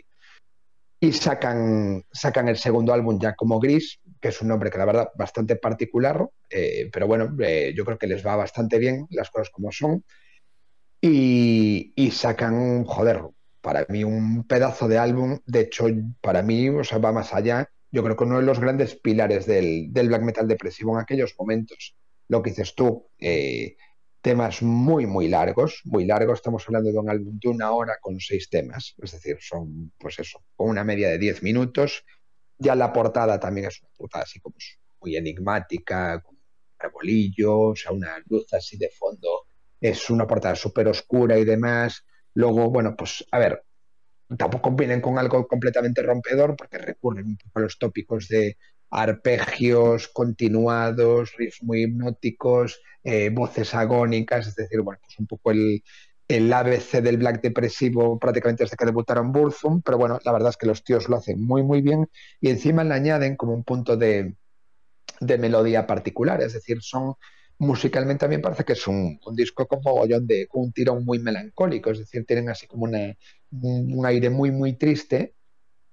[1.00, 4.84] Y sacan, sacan el segundo álbum ya como Gris, que es un nombre que la
[4.84, 9.28] verdad bastante particular, eh, pero bueno, eh, yo creo que les va bastante bien las
[9.30, 10.04] cosas como son.
[11.00, 13.20] Y, y sacan, joder,
[13.64, 15.86] para mí un pedazo de álbum, de hecho,
[16.20, 17.70] para mí, o sea, va más allá.
[17.90, 21.96] Yo creo que uno de los grandes pilares del, black metal depresivo en aquellos momentos,
[22.28, 23.76] lo que dices tú, eh,
[24.20, 28.20] temas muy, muy largos, muy largos, estamos hablando de un álbum de una hora con
[28.20, 32.04] seis temas, es decir, son, pues eso, con una media de diez minutos.
[32.58, 34.56] Ya la portada también es una portada así como
[35.00, 36.36] muy enigmática, con
[36.78, 39.46] rebolillo, o sea, una luz así de fondo,
[39.80, 42.04] es una portada súper oscura y demás
[42.34, 43.64] Luego, bueno, pues a ver,
[44.38, 48.56] tampoco vienen con algo completamente rompedor porque recurren un poco a los tópicos de
[48.90, 55.82] arpegios continuados, riffs muy hipnóticos, eh, voces agónicas, es decir, bueno, pues un poco el,
[56.28, 60.56] el ABC del black depresivo prácticamente desde que debutaron Burzum, pero bueno, la verdad es
[60.56, 62.08] que los tíos lo hacen muy, muy bien
[62.40, 64.36] y encima le añaden como un punto de,
[65.20, 67.14] de melodía particular, es decir, son
[67.58, 71.90] musicalmente también parece que es un, disco con mogollón de, con un tirón muy melancólico,
[71.90, 75.34] es decir, tienen así como un aire muy, muy triste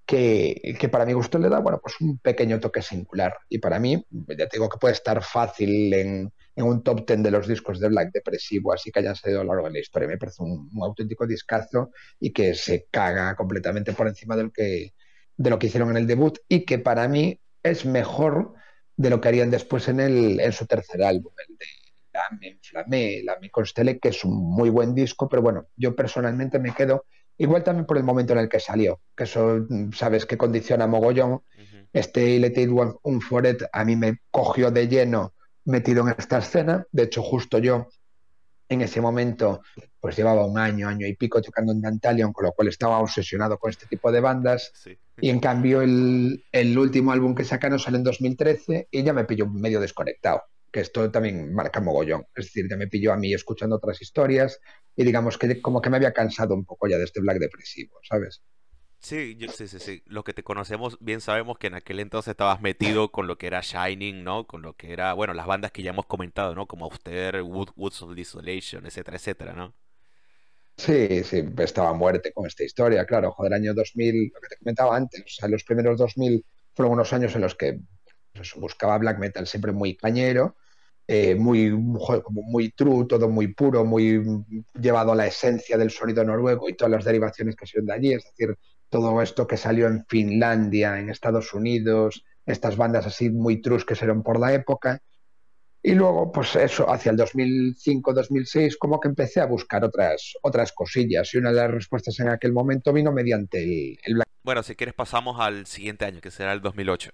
[0.05, 3.37] que, que, para mi gusto le da, bueno, pues un pequeño toque singular.
[3.47, 7.23] Y para mí, ya te digo que puede estar fácil en, en un top ten
[7.23, 9.79] de los discos de Black depresivo, así que hayan salido a lo largo de la
[9.79, 10.07] historia.
[10.07, 14.93] Me parece un, auténtico discazo y que se caga completamente por encima de lo, que,
[15.37, 18.53] de lo que hicieron en el debut y que para mí es mejor
[18.95, 21.65] de lo que harían después en, el, en su tercer álbum, el de
[22.13, 25.95] La Me Inflamé, La Me Constele, que es un muy buen disco, pero bueno, yo
[25.95, 27.05] personalmente me quedo
[27.37, 31.41] igual también por el momento en el que salió, que eso sabes que condiciona mogollón.
[31.93, 32.69] Este Let It
[33.03, 35.33] Un Foret a mí me cogió de lleno
[35.65, 36.85] metido en esta escena.
[36.91, 37.87] De hecho, justo yo
[38.69, 39.61] en ese momento
[39.99, 43.57] pues llevaba un año, año y pico tocando en Dantalion, con lo cual estaba obsesionado
[43.57, 44.71] con este tipo de bandas.
[45.19, 49.25] Y en cambio el, el, último álbum que sacaron sale en 2013 y ya me
[49.25, 50.41] pilló medio desconectado,
[50.71, 52.25] que esto también marca mogollón.
[52.35, 54.59] Es decir, ya me pilló a mí escuchando otras historias
[54.95, 57.99] y digamos que como que me había cansado un poco ya de este black depresivo,
[58.03, 58.41] ¿sabes?
[59.01, 60.03] Sí, sí, sí, sí.
[60.05, 63.47] Lo que te conocemos bien sabemos que en aquel entonces estabas metido con lo que
[63.47, 64.45] era Shining, ¿no?
[64.45, 66.67] Con lo que era, bueno, las bandas que ya hemos comentado, ¿no?
[66.67, 69.73] Como Auster, Wood, Woods of Desolation, etcétera, etcétera, ¿no?
[70.77, 73.31] Sí, sí, estaba muerte con esta historia, claro.
[73.31, 76.43] Joder, año 2000, lo que te comentaba antes, o sea, los primeros 2000
[76.73, 77.79] fueron unos años en los que
[78.33, 80.55] pues, buscaba black metal siempre muy cañero,
[81.07, 84.23] eh, muy, muy true, todo muy puro, muy
[84.79, 88.13] llevado a la esencia del sonido noruego y todas las derivaciones que se de allí,
[88.13, 88.55] es decir,
[88.89, 93.95] todo esto que salió en Finlandia, en Estados Unidos, estas bandas así muy trus que
[94.01, 95.01] eran por la época.
[95.83, 101.33] Y luego, pues eso, hacia el 2005-2006, como que empecé a buscar otras, otras cosillas.
[101.33, 104.93] Y una de las respuestas en aquel momento vino mediante el, el Bueno, si quieres
[104.93, 107.11] pasamos al siguiente año, que será el 2008.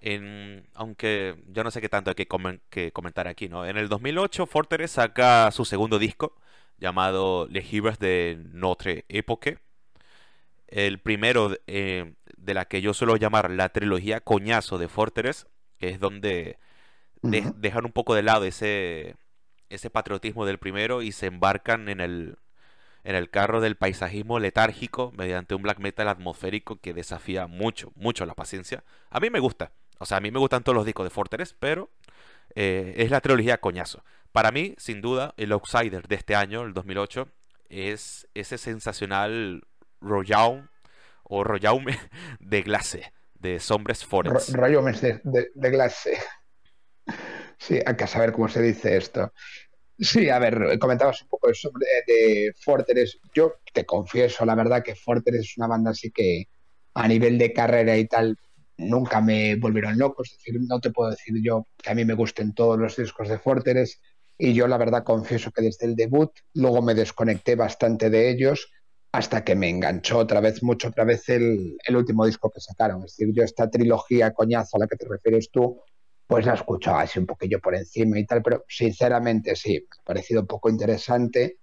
[0.00, 3.66] En, aunque yo no sé qué tanto hay que, comentar aquí, ¿no?
[3.66, 6.36] En el 2008, Fortress saca su segundo disco,
[6.78, 9.58] llamado Les de Notre Époque,
[10.68, 15.46] el primero eh, de la que yo suelo llamar la trilogía coñazo de Fortress,
[15.78, 16.58] que es donde
[17.30, 19.16] dejan un poco de lado ese,
[19.70, 22.38] ese patriotismo del primero y se embarcan en el,
[23.04, 28.26] en el carro del paisajismo letárgico mediante un black metal atmosférico que desafía mucho, mucho
[28.26, 28.84] la paciencia.
[29.10, 31.54] A mí me gusta, o sea, a mí me gustan todos los discos de Fortress,
[31.58, 31.90] pero
[32.54, 34.04] eh, es la trilogía coñazo.
[34.32, 37.28] Para mí, sin duda, el outsider de este año, el 2008,
[37.68, 39.66] es ese sensacional
[40.00, 40.68] Royaume
[41.22, 41.96] o Royaume
[42.40, 44.54] de Glace, de Sombres Forest.
[44.54, 46.18] Royaumes de, de, Glace.
[47.58, 49.32] Sí, hay que saber cómo se dice esto.
[49.98, 53.18] Sí, a ver, comentabas un poco sobre de Fortress.
[53.34, 56.48] Yo te confieso, la verdad, que Fortress es una banda así que
[56.94, 58.36] a nivel de carrera y tal
[58.76, 60.30] nunca me volvieron locos.
[60.32, 63.28] Es decir, no te puedo decir yo que a mí me gusten todos los discos
[63.28, 64.00] de Fortress.
[64.36, 68.68] Y yo, la verdad, confieso que desde el debut luego me desconecté bastante de ellos
[69.12, 73.04] hasta que me enganchó otra vez mucho, otra vez el, último disco que sacaron.
[73.04, 75.80] Es decir, yo esta trilogía coñazo a la que te refieres tú,
[76.26, 80.04] pues la escuchaba así un poquillo por encima y tal, pero sinceramente sí, me ha
[80.04, 81.58] parecido poco interesante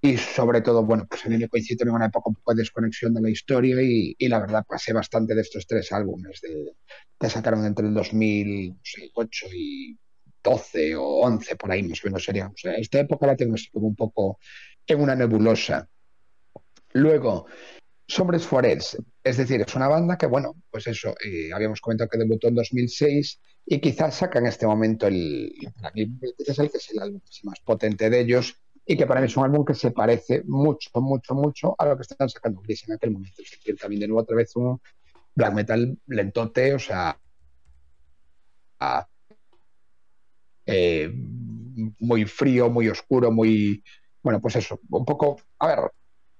[0.00, 2.62] y sobre todo, bueno, pues a mí me coincide en una época un poco de
[2.62, 6.72] desconexión de la historia y, la verdad pasé bastante de estos tres álbumes de,
[7.18, 9.98] que sacaron entre el 2008 y
[10.44, 12.50] 12 o 11, por ahí más o menos sería.
[12.78, 14.38] Esta época la tengo así como un poco
[14.86, 15.88] en una nebulosa.
[16.92, 17.46] Luego,
[18.06, 22.18] Sombres Forels, es decir, es una banda que, bueno, pues eso, eh, habíamos comentado que
[22.18, 25.52] debutó en 2006 y quizás saca en este momento el,
[26.38, 29.36] es el que es el álbum más potente de ellos y que para mí es
[29.36, 32.94] un álbum que se parece mucho, mucho, mucho a lo que están sacando Gris en
[32.94, 33.42] aquel momento.
[33.42, 34.80] Es decir, también de nuevo otra vez un
[35.34, 37.18] black metal lentote, o sea,
[40.64, 43.82] eh, muy frío, muy oscuro, muy,
[44.22, 45.78] bueno, pues eso, un poco, a ver,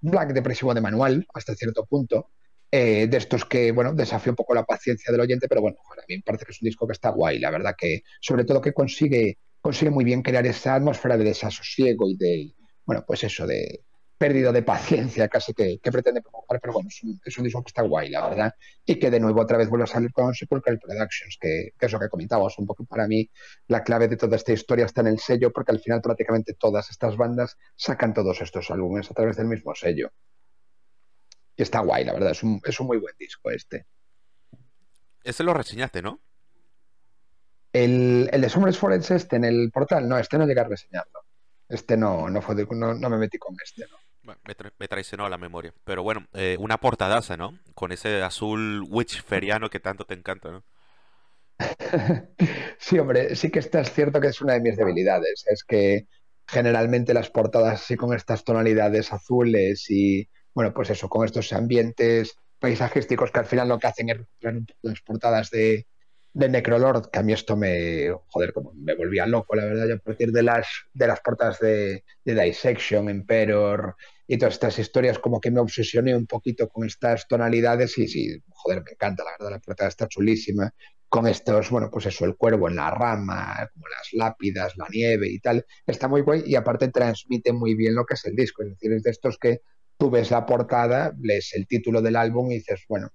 [0.00, 2.30] black depresivo de manual hasta cierto punto,
[2.70, 6.04] eh, de estos que, bueno, desafía un poco la paciencia del oyente, pero bueno, a
[6.08, 8.60] mí me parece que es un disco que está guay, la verdad que sobre todo
[8.60, 12.54] que consigue, consigue muy bien crear esa atmósfera de desasosiego y de,
[12.84, 13.84] bueno, pues eso, de,
[14.18, 17.68] pérdida de paciencia casi que, pretende provocar, pero bueno, es un, es un, disco que
[17.68, 18.54] está guay, la verdad,
[18.84, 21.92] y que de nuevo otra vez vuelve a salir con Sepulchral Productions, que, que es
[21.92, 23.28] lo que comentábamos, un poco para mí
[23.68, 26.90] la clave de toda esta historia está en el sello, porque al final prácticamente todas
[26.90, 30.10] estas bandas sacan todos estos álbumes a través del mismo sello.
[31.56, 33.86] Y está guay, la verdad, es un, es un muy buen disco este.
[35.24, 36.20] Ese lo reseñaste, ¿no?
[37.72, 41.20] El, el de Summers Forest este en el portal, no, este no llega a reseñarlo.
[41.68, 43.96] Este no, no, fue no, no me metí con este, ¿no?
[44.78, 45.72] me, traicionó la memoria.
[45.84, 47.58] Pero bueno, eh, una portadaza, ¿no?
[47.74, 50.64] Con ese azul witch feriano que tanto te encanta, ¿no?
[52.78, 55.44] sí, hombre, sí que está es cierto que es una de mis debilidades.
[55.48, 56.06] Es que
[56.46, 62.34] generalmente las portadas así con estas tonalidades azules y, bueno, pues eso, con estos ambientes
[62.58, 64.20] paisajísticos que al final lo que hacen es
[64.80, 65.86] las portadas de,
[66.32, 70.32] Necrolord, que a mí esto me, joder, como me volvía loco, la verdad, a partir
[70.32, 73.96] de las, de las portadas de, de Dissection, Emperor
[74.26, 78.42] y todas estas historias, como que me obsesioné un poquito con estas tonalidades y sí,
[78.48, 80.72] joder, me encanta, la verdad, la portada está chulísima,
[81.10, 85.28] con estos, bueno, pues eso, el cuervo en la rama, como las lápidas, la nieve
[85.28, 88.62] y tal, está muy guay y aparte transmite muy bien lo que es el disco,
[88.62, 89.60] es decir, es de estos que
[89.96, 93.10] tú ves la portada, lees el título del álbum y dices, bueno,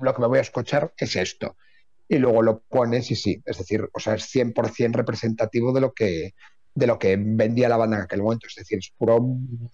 [0.00, 1.56] lo que me voy a escuchar es esto.
[2.08, 5.92] Y luego lo pones y sí, es decir, o sea, es 100% representativo de lo
[5.92, 6.34] que
[6.74, 9.20] de lo que vendía la banda en aquel momento, es decir, es puro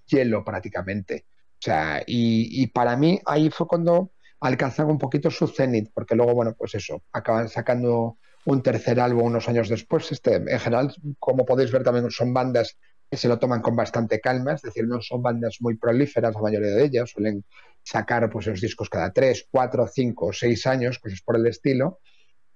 [0.07, 1.27] hielo prácticamente.
[1.53, 6.15] O sea, y, y para mí ahí fue cuando alcanzan un poquito su cenit, porque
[6.15, 10.11] luego, bueno, pues eso, acaban sacando un tercer álbum unos años después.
[10.13, 12.79] Este, en general, como podéis ver, también son bandas
[13.11, 16.41] que se lo toman con bastante calma, es decir, no son bandas muy prolíferas, la
[16.41, 17.45] mayoría de ellas suelen
[17.83, 22.01] sacar pues los discos cada tres, cuatro, cinco o seis años, cosas por el estilo.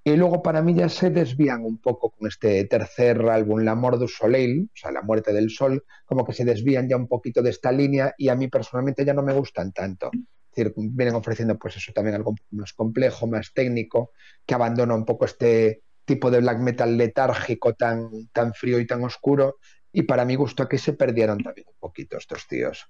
[0.05, 4.01] Y luego para mí ya se desvían un poco con este tercer álbum, La Mort
[4.01, 7.41] du Soleil, o sea, La Muerte del Sol, como que se desvían ya un poquito
[7.41, 10.11] de esta línea y a mí personalmente ya no me gustan tanto.
[10.13, 14.11] Es decir, vienen ofreciendo pues eso también algo más complejo, más técnico,
[14.45, 19.05] que abandona un poco este tipo de black metal letárgico tan, tan frío y tan
[19.05, 19.59] oscuro.
[19.93, 22.89] Y para mi gusto aquí se perdieron también un poquito estos tíos.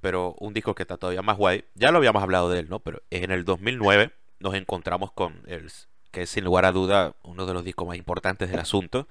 [0.00, 2.80] Pero un disco que está todavía más guay, ya lo habíamos hablado de él, ¿no?
[2.80, 5.70] Pero en el 2009 nos encontramos con el
[6.10, 9.08] que es sin lugar a duda uno de los discos más importantes del asunto,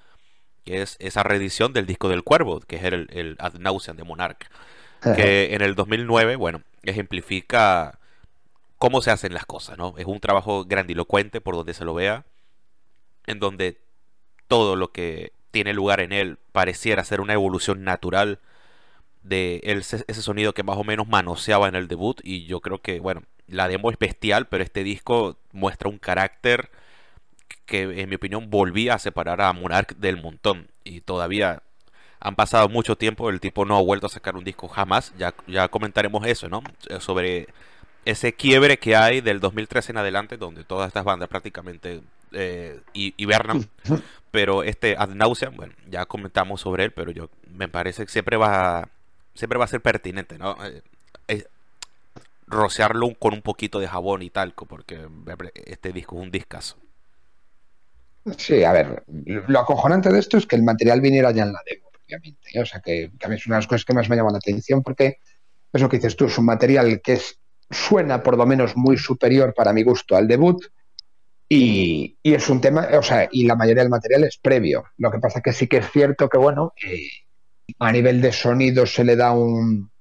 [0.64, 4.04] que es esa reedición del disco del Cuervo, que es el, el Ad Nauseam de
[4.04, 4.48] Monarch
[5.02, 8.00] que en el 2009, bueno, ejemplifica
[8.78, 9.96] cómo se hacen las cosas, ¿no?
[9.98, 12.26] Es un trabajo grandilocuente por donde se lo vea,
[13.26, 13.82] en donde
[14.48, 18.40] todo lo que tiene lugar en él pareciera ser una evolución natural
[19.24, 22.20] de ese sonido que más o menos manoseaba en el debut.
[22.24, 26.72] Y yo creo que, bueno, la demo es bestial, pero este disco muestra un carácter
[27.66, 30.68] que en mi opinión volvía a separar a Monarch del montón.
[30.84, 31.62] Y todavía
[32.20, 35.34] han pasado mucho tiempo, el tipo no ha vuelto a sacar un disco jamás, ya,
[35.48, 36.62] ya comentaremos eso, ¿no?
[36.88, 37.48] Eh, sobre
[38.06, 43.68] ese quiebre que hay del 2013 en adelante, donde todas estas bandas prácticamente eh, hibernan,
[44.32, 48.38] pero este Ad Nauseam, bueno, ya comentamos sobre él, pero yo me parece que siempre
[48.38, 48.90] va,
[49.36, 50.58] siempre va a ser pertinente, ¿no?
[51.28, 51.46] Eh,
[52.48, 55.08] rociarlo con un poquito de jabón y talco, porque
[55.66, 56.78] este disco es un discazo.
[58.38, 61.62] Sí, a ver, lo acojonante de esto es que el material viniera ya en la
[61.66, 61.90] demo.
[62.62, 64.38] O sea, que, a mí es una de las cosas que más me llama la
[64.38, 65.20] atención porque
[65.72, 67.20] es lo que dices tú, es un material que
[67.70, 70.62] suena por lo menos muy superior para mi gusto al debut
[71.54, 74.86] y, es un tema, o sea, y la mayoría del material es previo.
[74.98, 77.10] Lo que pasa que sí que es cierto que, bueno, eh,
[77.78, 79.92] a nivel de sonido se le da un,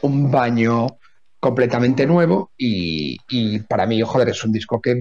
[0.00, 0.86] baño
[1.38, 4.98] completamente nuevo y, para mí, joder, es un disco que,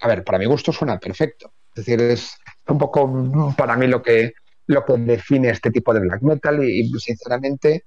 [0.00, 1.52] a ver, para mi gusto suena perfecto.
[1.76, 2.36] Es decir, es
[2.66, 4.32] un poco para mí lo que,
[4.66, 7.84] lo que define este tipo de black metal y, sinceramente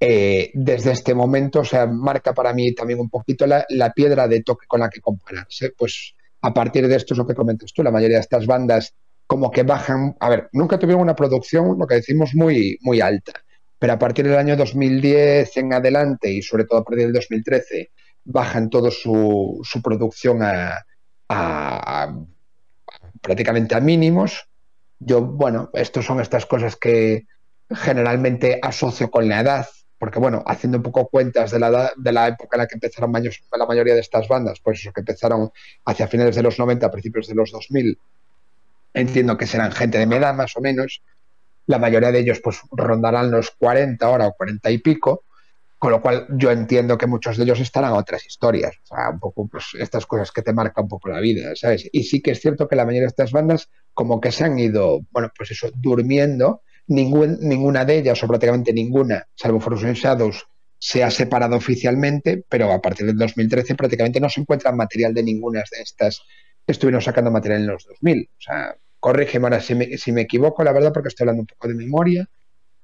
[0.00, 4.42] eh, desde este momento, o sea, marca para mí también un poquito la, piedra de
[4.42, 5.74] toque con la que compararse.
[5.76, 6.14] Pues
[6.44, 8.94] a partir de esto es lo que comentas tú, la mayoría de estas bandas
[9.26, 13.32] como que bajan, a ver, nunca tuvieron una producción, lo que decimos, muy, muy alta,
[13.78, 17.90] pero a partir del año 2010 en adelante y sobre todo a partir del 2013
[18.24, 20.84] bajan todo su, su producción a,
[21.30, 22.14] a
[23.22, 24.46] prácticamente a mínimos.
[24.98, 27.26] Yo, bueno, estos son estas cosas que
[27.70, 29.66] generalmente asocio con la edad,
[30.04, 33.10] porque bueno, haciendo un poco cuentas de la, de la época en la que empezaron
[33.10, 35.50] la mayoría de estas bandas, pues eso que empezaron
[35.86, 37.98] hacia finales de los 90, principios de los 2000,
[38.92, 41.00] entiendo que serán gente de mi edad más o menos,
[41.64, 45.24] la mayoría de ellos pues rondarán los 40 ahora o 40 y pico,
[45.78, 49.08] con lo cual yo entiendo que muchos de ellos estarán a otras historias, o sea,
[49.08, 51.88] un poco pues estas cosas que te marcan un poco la vida, ¿sabes?
[51.90, 54.58] Y sí que es cierto que la mayoría de estas bandas como que se han
[54.58, 60.46] ido, bueno, pues eso, durmiendo, Ningún, ninguna de ellas, o prácticamente ninguna, salvo Frozen Shadows,
[60.78, 65.22] se ha separado oficialmente, pero a partir del 2013 prácticamente no se encuentra material de
[65.22, 66.20] ninguna de estas
[66.66, 68.28] que estuvieron sacando material en los 2000.
[68.30, 71.46] O sea, corrígeme ahora si me, si me equivoco, la verdad, porque estoy hablando un
[71.46, 72.28] poco de memoria,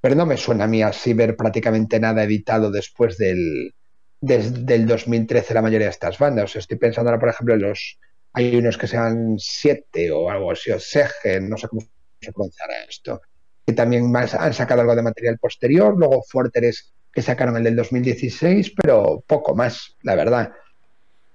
[0.00, 3.74] pero no me suena a mí así ver prácticamente nada editado después del,
[4.20, 6.56] del 2013 la mayoría de estas bandas.
[6.56, 7.98] estoy pensando ahora, por ejemplo, en los
[8.32, 11.82] hay unos que sean siete o algo así, o Segen, no sé cómo
[12.20, 13.20] se pronunciará esto,
[13.66, 17.76] que también más han sacado algo de material posterior, luego Forteres que sacaron el del
[17.76, 20.52] 2016, pero poco más, la verdad.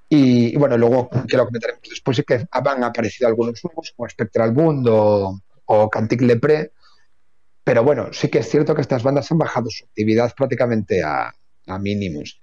[0.08, 4.52] Y, bueno, luego que lo comentaremos después, sí que han aparecido algunos nuevos, como Spectral
[4.52, 6.72] Bund o, o Cantic Lepre,
[7.64, 11.34] pero bueno, sí que es cierto que estas bandas han bajado su actividad prácticamente a,
[11.68, 12.40] a mínimos.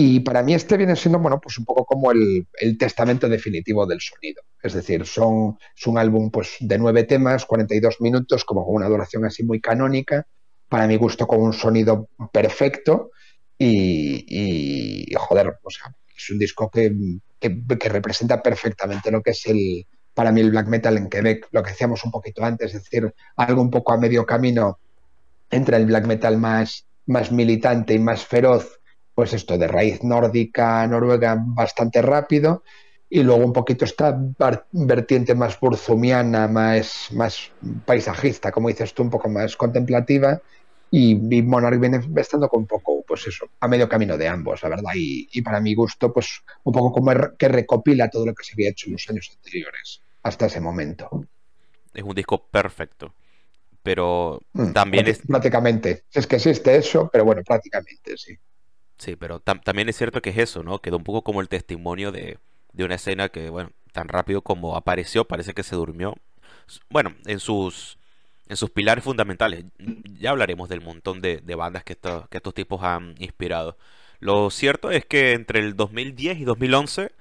[0.00, 2.46] Y para mí este viene siendo, bueno, pues un poco como el,
[2.78, 4.44] testamento definitivo del sonido.
[4.62, 8.86] Es decir, son, es un álbum pues, de nueve temas, 42 minutos, como con una
[8.88, 10.24] duración así muy canónica,
[10.68, 13.10] para mi gusto con un sonido perfecto
[13.58, 16.94] y, joder, o sea, es un disco que,
[17.40, 19.84] que, representa perfectamente lo que es el,
[20.14, 23.12] para mí el black metal en Quebec, lo que decíamos un poquito antes, es decir,
[23.34, 24.78] algo un poco a medio camino
[25.50, 28.77] entre el black metal más, más militante y más feroz
[29.18, 32.62] pues esto de raíz nórdica, noruega, bastante rápido,
[33.10, 34.16] y luego un poquito esta
[34.70, 37.50] vertiente más burzumiana, más, más
[37.84, 40.40] paisajista, como dices tú, un poco más contemplativa,
[40.92, 44.62] y, y Monarch viene estando con un poco, pues eso, a medio camino de ambos,
[44.62, 48.44] la verdad, y, para mi gusto, pues un poco como que recopila todo lo que
[48.44, 51.24] se había hecho en los años anteriores, hasta ese momento.
[51.92, 53.12] Es un disco perfecto,
[53.82, 55.22] pero mm, también es...
[55.26, 58.38] Prácticamente, es que existe eso, pero bueno, prácticamente, sí.
[58.98, 60.80] Sí, pero también es cierto que es eso, ¿no?
[60.80, 62.38] Quedó un poco como el testimonio de,
[62.76, 66.16] una escena que, bueno, tan rápido como apareció, parece que se durmió.
[66.90, 67.98] Bueno, en sus,
[68.48, 69.64] en sus pilares fundamentales.
[70.18, 73.76] Ya hablaremos del montón de, bandas que, que estos tipos han inspirado.
[74.20, 77.12] Lo cierto es que entre el 2010 y 2011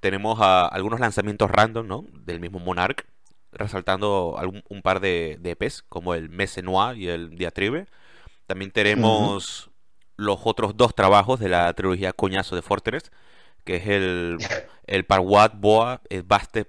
[0.00, 2.04] tenemos algunos lanzamientos random, ¿no?
[2.24, 3.06] Del mismo Monarch,
[3.52, 7.86] resaltando algún, un par de, de EPs, como el Messe Noir y el Diatribe.
[8.46, 9.71] También tenemos
[10.16, 13.10] los otros dos trabajos de la trilogía Coñazo de Fortress,
[13.64, 14.38] que es el,
[14.86, 16.66] el Parwat Boa el Baste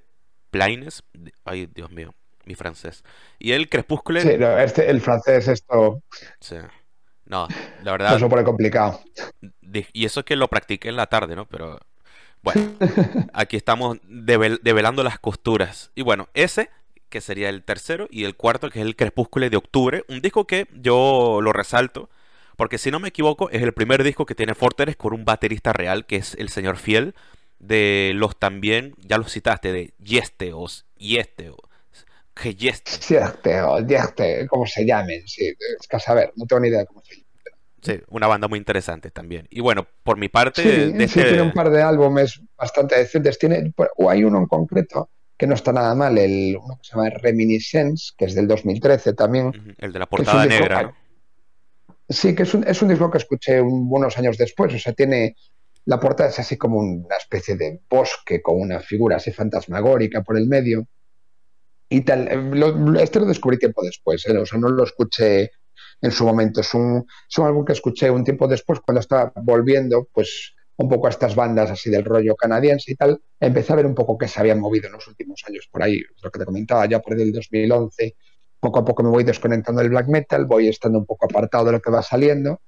[0.50, 1.04] Plaines.
[1.46, 2.14] Ay, Dios mío,
[2.46, 3.04] mi francés.
[3.40, 4.22] Y el Crepúsculo.
[4.22, 4.30] Sí,
[4.60, 6.02] este, el francés, esto.
[6.40, 6.58] Sí.
[7.26, 7.48] No,
[7.84, 8.16] la verdad.
[8.16, 9.00] Eso pone complicado.
[9.94, 11.46] Y eso es que lo practiqué en la tarde, ¿no?
[11.48, 11.80] Pero
[12.44, 12.74] bueno,
[13.34, 15.92] aquí estamos develando las costuras.
[15.96, 16.70] Y bueno, ese
[17.10, 20.46] que sería el tercero y el cuarto que es el Crepúsculo de octubre, un disco
[20.46, 22.10] que yo lo resalto
[22.56, 25.74] porque si no me equivoco, es el primer disco que tiene Fortress con un baterista
[25.74, 27.16] real, que es el señor Fiel,
[27.60, 31.58] de los también, ya los citaste, de Yesteos, Yesteos,
[32.34, 33.88] que Yesteos.
[33.88, 35.48] Yesteos, como se llamen, sí,
[35.80, 37.24] es que a saber, no tengo ni idea de cómo se llaman.
[37.82, 39.46] Sí, una banda muy interesante también.
[39.50, 40.64] Y bueno, por mi parte...
[40.64, 43.38] Sí, este tiene un par de álbumes bastante decentes.
[43.38, 46.96] Tiene, o hay uno en concreto que no está nada mal, el, uno que se
[46.96, 49.76] llama Reminiscence, que es del 2013 también.
[49.78, 51.03] El de la portada negra, ¿no?
[52.10, 54.74] Sí, que es un, es un disco que escuché unos años después.
[54.74, 55.36] O sea, tiene.
[55.86, 60.38] La portada es así como una especie de bosque con una figura así fantasmagórica por
[60.38, 60.88] el medio.
[61.90, 62.28] Y tal.
[63.00, 64.38] este lo descubrí tiempo después, ¿eh?
[64.38, 65.52] o sea, no lo escuché
[66.02, 66.62] en su momento.
[66.62, 70.90] Es un, es un álbum que escuché un tiempo después, cuando estaba volviendo, pues un
[70.90, 74.18] poco a estas bandas así del rollo canadiense y tal, empecé a ver un poco
[74.18, 77.00] qué se habían movido en los últimos años por ahí, lo que te comentaba ya
[77.00, 78.16] por el 2011
[78.64, 81.74] poco a poco me voy desconectando del black metal, voy estando un poco apartado de
[81.74, 82.62] lo que va saliendo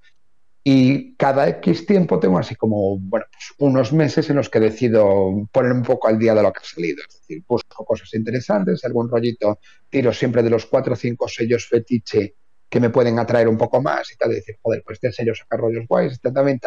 [0.67, 3.23] y cada X tiempo tengo así como, pues
[3.59, 6.67] unos meses en los que decido poner un poco al día de lo que ha
[6.67, 7.03] salido.
[7.07, 9.59] Es decir, busco cosas interesantes, algún rollito,
[9.91, 12.33] tiro siempre de los cuatro o cinco sellos fetiche
[12.67, 15.35] que me pueden atraer un poco más y tal, y decir, joder, pues este sello
[15.35, 16.59] saca rollos guays, este también.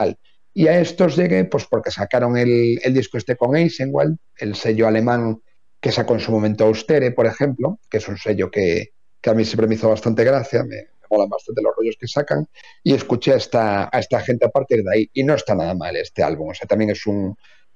[0.54, 4.86] Y a estos llegué pues porque sacaron el, el disco este con Eisenwald, el sello
[4.86, 5.42] alemán
[5.80, 8.92] que sacó en su momento Austere, por ejemplo, que es un sello que,
[9.30, 12.46] a mí siempre me hizo bastante gracia, me, me molan bastante los rollos que sacan,
[12.82, 15.74] y escuché a esta, a esta gente a partir de ahí, y no está nada
[15.74, 17.02] mal este álbum, o sea, también es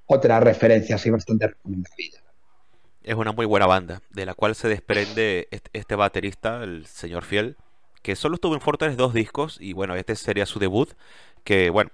[0.06, 2.10] otra referencia así bastante recomendable.
[3.02, 7.56] Es una muy buena banda, de la cual se desprende este, baterista, el señor Fiel,
[8.02, 10.92] que solo estuvo en Fortress dos discos, y bueno, este sería su debut,
[11.44, 11.90] que bueno,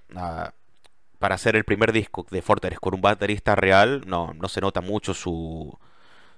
[1.19, 4.81] para hacer el primer disco de Fortress con un baterista real, no, no se nota
[4.81, 5.79] mucho su,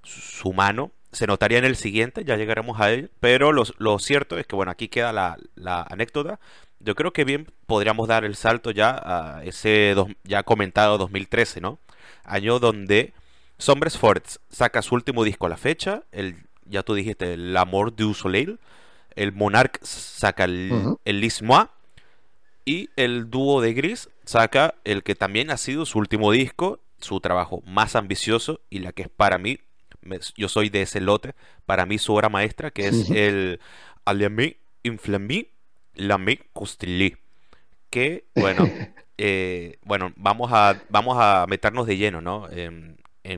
[0.03, 4.47] su mano, se notaría en el siguiente, ya llegaremos a él, pero lo, cierto es
[4.47, 6.39] que, bueno, aquí queda la, anécdota.
[6.79, 9.95] Yo creo que bien podríamos dar el salto ya a ese
[10.25, 11.79] ya comentado 2013, ¿no?
[12.25, 13.13] Año donde
[13.59, 17.95] Sombres Forts saca su último disco a la fecha, el, ya tú dijiste, El Amor
[17.95, 18.59] du Soleil,
[19.17, 21.69] el Monarch saca el, el Lismois,
[22.65, 27.21] y el dúo de Gris saca el que también ha sido su último disco, su
[27.21, 29.59] trabajo más ambicioso y la que es para mí
[30.37, 31.35] yo soy de ese lote,
[31.67, 33.61] para mí su obra maestra, que es el
[34.05, 35.49] Alemi Inflammi
[35.95, 37.17] Lami Costilly.
[37.91, 38.69] Que, bueno,
[39.19, 42.49] eh, bueno, vamos a, vamos a meternos de lleno, ¿no?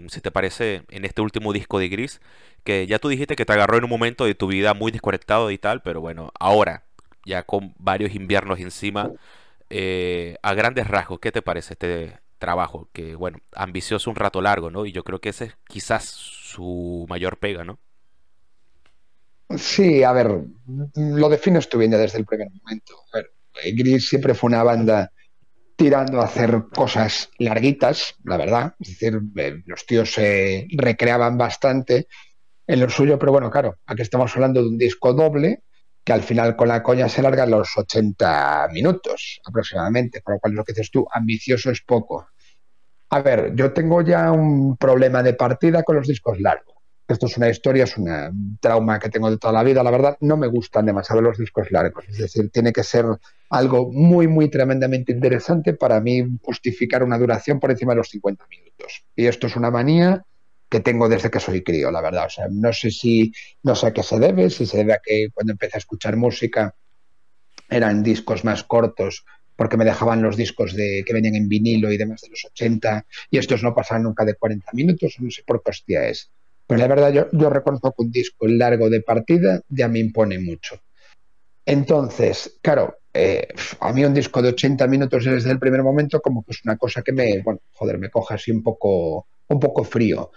[0.09, 2.21] si te parece, en este último disco de Gris,
[2.65, 5.51] que ya tú dijiste que te agarró en un momento de tu vida muy desconectado
[5.51, 6.85] y tal, pero bueno, ahora,
[7.27, 9.11] ya con varios inviernos encima,
[9.71, 14.71] eh, a grandes rasgos, ¿qué te parece este, trabajo, que bueno, ambicioso un rato largo,
[14.71, 14.85] ¿no?
[14.85, 17.79] Y yo creo que ese es quizás su mayor pega, ¿no?
[19.57, 20.45] Sí, a ver,
[20.95, 22.95] lo defines tú bien desde el primer momento.
[23.13, 23.31] A ver,
[23.75, 25.13] Gris siempre fue una banda
[25.77, 28.75] tirando a hacer cosas larguitas, la verdad.
[28.81, 32.07] Es decir, eh, los tíos se recreaban bastante
[32.67, 35.65] en lo suyo, pero bueno, claro, aquí estamos hablando de un disco doble
[36.05, 40.55] que al final con la coña se larga los 80 minutos aproximadamente, con lo cual
[40.55, 42.29] lo que dices tú, ambicioso es poco.
[43.13, 46.75] A ver, yo tengo ya un problema de partida con los discos largos.
[47.07, 50.17] Esto es una historia, es un trauma que tengo de toda la vida, la verdad.
[50.21, 52.07] No me gustan demasiado los discos largos.
[52.09, 53.05] Es decir, tiene que ser
[53.51, 58.47] algo muy, muy tremendamente interesante para mí justificar una duración por encima de los 50
[58.47, 59.05] minutos.
[59.15, 60.25] Y esto es una manía
[60.71, 62.25] que tengo desde que soy crío, la verdad.
[62.29, 63.31] O sea, no sé si,
[63.63, 66.17] no sé a qué se debe, si se debe a que cuando empecé a escuchar
[66.17, 66.75] música
[67.69, 69.27] eran discos más cortos
[69.63, 73.07] porque me dejaban los discos de, que venían en vinilo y demás de los 80
[73.31, 76.33] y estos no pasaban nunca de 40 minutos, no sé por qué hostia es.
[76.67, 80.41] Pero la verdad yo, yo reconozco que un disco largo de partida ya me impone
[80.41, 80.83] mucho.
[81.65, 83.47] Entonces, claro, eh,
[83.79, 86.77] a mí un disco de 80 minutos desde el primer momento como que es una
[86.77, 90.33] cosa que me, bueno, joder, me coja así un poco, un poco frío.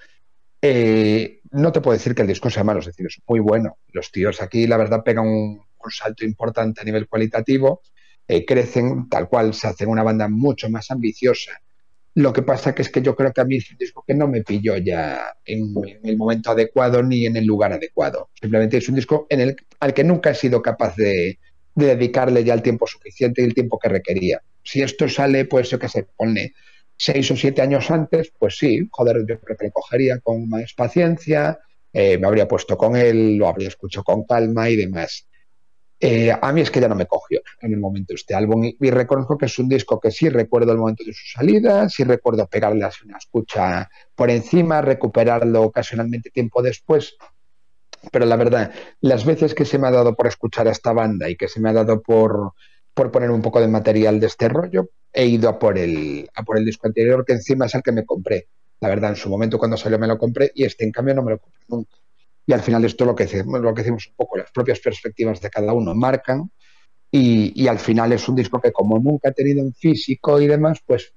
[0.61, 3.79] Eh, no te puedo decir que el disco sea malo, es decir, es muy bueno.
[3.91, 7.81] Los tíos aquí, la verdad, pegan un, salto importante a nivel cualitativo,
[8.27, 11.51] eh, crecen, tal cual, se hacen una banda mucho más ambiciosa.
[12.15, 14.13] Lo que pasa que es que yo creo que a mí es un disco que
[14.13, 15.73] no me pilló ya en,
[16.03, 18.29] el momento adecuado ni en el lugar adecuado.
[18.39, 19.27] Simplemente es un disco
[19.79, 21.39] al que nunca he sido capaz de,
[21.75, 24.41] dedicarle ya el tiempo suficiente y el tiempo que requería.
[24.63, 26.53] Si esto sale, pues yo que se pone
[26.95, 30.73] seis o siete años antes, pues sí, joder, yo creo que lo cogería con más
[30.73, 31.59] paciencia,
[31.91, 35.27] eh, me habría puesto con él, lo habría escuchado con calma y demás.
[35.99, 38.89] Eh, a mí es que ya no me cogió en el momento este álbum y,
[38.89, 42.47] reconozco que es un disco que sí recuerdo el momento de su salida, sí recuerdo
[42.47, 47.15] pegarle así una escucha por encima, recuperarlo ocasionalmente tiempo después,
[48.11, 51.29] pero la verdad, las veces que se me ha dado por escuchar a esta banda
[51.29, 52.53] y que se me ha dado por,
[52.93, 56.43] por poner un poco de material de este rollo, he ido a por el, a
[56.43, 58.47] por el disco anterior, que encima es el que me compré.
[58.81, 61.23] La verdad, en su momento cuando salió me lo compré y este en cambio no
[61.23, 61.95] me lo compré nunca.
[62.47, 65.41] Y al final esto lo que decimos, lo que decimos un poco, las propias perspectivas
[65.41, 66.51] de cada uno marcan
[67.11, 70.79] y, al final es un disco que como nunca he tenido en físico y demás,
[70.85, 71.13] pues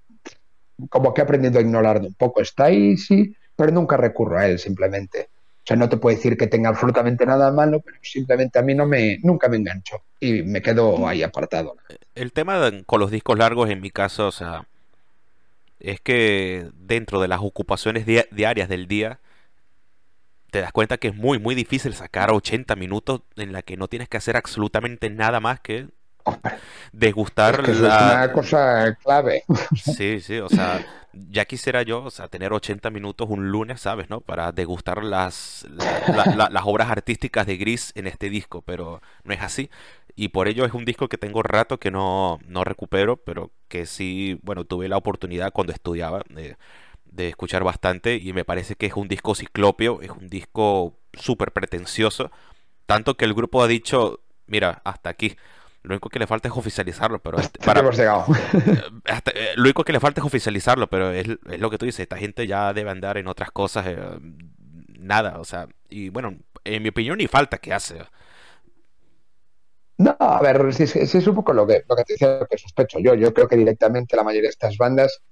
[0.89, 2.41] como que he aprendido a ignorarlo un poco.
[2.41, 5.29] Está ahí, sí, pero nunca recurro a él simplemente.
[5.33, 8.75] O sea, no te puedo decir que tenga absolutamente nada malo, pero simplemente a mí
[8.75, 11.77] no me, nunca me engancho y me quedo ahí apartado.
[12.15, 14.69] El tema con los discos largos en mi caso, o sea,
[15.81, 19.19] es que dentro de las ocupaciones diarias del día,
[20.51, 23.89] te das cuenta que es muy, muy difícil sacar 80 minutos en la que no
[23.89, 25.89] tienes que hacer absolutamente nada más que
[26.93, 29.45] degustar es una cosa clave.
[29.75, 34.11] Sí, sí, o sea, ya quisiera yo, o sea, tener 80 minutos un lunes, ¿sabes?
[34.11, 34.21] ¿No?
[34.21, 35.67] Para degustar las,
[36.09, 39.71] las obras artísticas de Gris en este disco, pero no es así.
[40.17, 43.87] Y por ello es un disco que tengo rato que no, no recupero, pero que
[43.87, 46.57] sí, bueno, tuve la oportunidad cuando estudiaba de,
[47.11, 51.53] de escuchar bastante y me parece que es un disco ciclopio, es un disco súper
[51.53, 52.31] pretencioso,
[52.87, 55.37] tanto que el grupo ha dicho, mira, hasta aquí.
[55.83, 58.27] Lo único que le falta es oficializarlo, pero para, hemos llegado.
[59.35, 62.17] Eh, lo único que le falta es oficializarlo, pero es, lo que tú dices, esta
[62.17, 63.99] gente ya debe andar en otras cosas, eh,
[64.99, 67.99] nada, o sea, y bueno, en mi opinión ni falta que hace.
[69.99, 72.59] No, a ver, si, es un poco lo que, lo que te decía, lo que
[72.59, 73.15] sospecho yo.
[73.15, 75.23] Yo creo que directamente la mayoría de estas bandas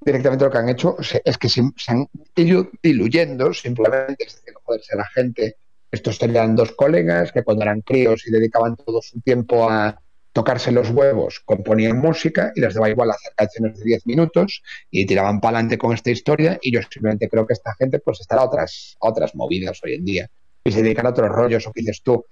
[0.00, 4.80] directamente lo que han hecho es que se, han ido diluyendo simplemente, es decir, joder,
[4.96, 5.56] la gente,
[5.90, 10.00] estos serían dos colegas que cuando eran críos y dedicaban todo su tiempo a
[10.32, 15.04] tocarse los huevos, componían música y les daba igual hacer canciones de 10 minutos y
[15.04, 18.42] tiraban para adelante con esta historia y yo simplemente creo que esta gente pues estará
[18.42, 20.30] a otras, otras movidas hoy en día
[20.62, 22.24] y se dedican a otros rollos o que dices tú,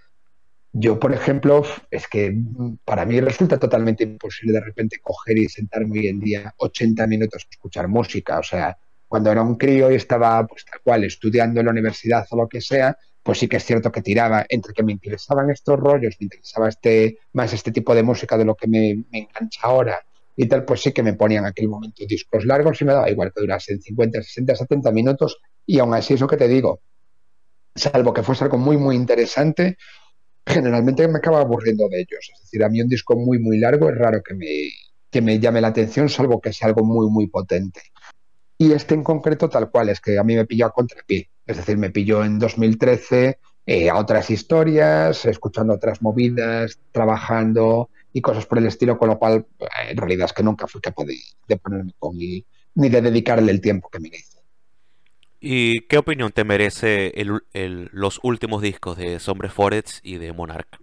[0.73, 2.37] yo, por ejemplo, es que
[2.85, 7.45] para mí resulta totalmente imposible de repente coger y sentarme hoy en día 80 minutos
[7.45, 8.39] a escuchar música.
[8.39, 12.27] O sea, cuando era un crío y estaba, pues tal cual, estudiando en la universidad
[12.31, 15.51] o lo que sea, pues sí que es cierto que tiraba entre que me interesaban
[15.51, 19.19] estos rollos, me interesaba este, más este tipo de música de lo que me, me
[19.21, 20.01] engancha ahora
[20.37, 23.11] y tal, pues sí que me ponían en aquel momento discos largos y me daba
[23.11, 26.81] igual que durasen 50, 60, 70 minutos y aún así es lo que te digo,
[27.75, 29.77] salvo que fuese algo muy, muy interesante,
[30.49, 32.31] generalmente me acaba aburriendo de ellos.
[32.35, 34.71] Es decir, a mí un disco muy, muy largo es raro que me,
[35.11, 37.81] que me llame la atención, salvo que sea algo muy, muy potente.
[38.59, 41.31] Y este en concreto, tal cual, es que a mí me pilló a contrapié.
[41.47, 48.21] Es decir, me pilló en 2013 eh, a otras historias, escuchando otras movidas, trabajando y
[48.21, 49.47] cosas por el estilo, con lo cual,
[49.89, 52.45] en realidad es que nunca fui capaz de, ponerme con él,
[52.75, 54.38] ni de dedicarle el tiempo que me hice.
[55.41, 57.13] ¿Y qué opinión te merece
[57.53, 60.79] los últimos discos de Sombre Forest y de Monarch?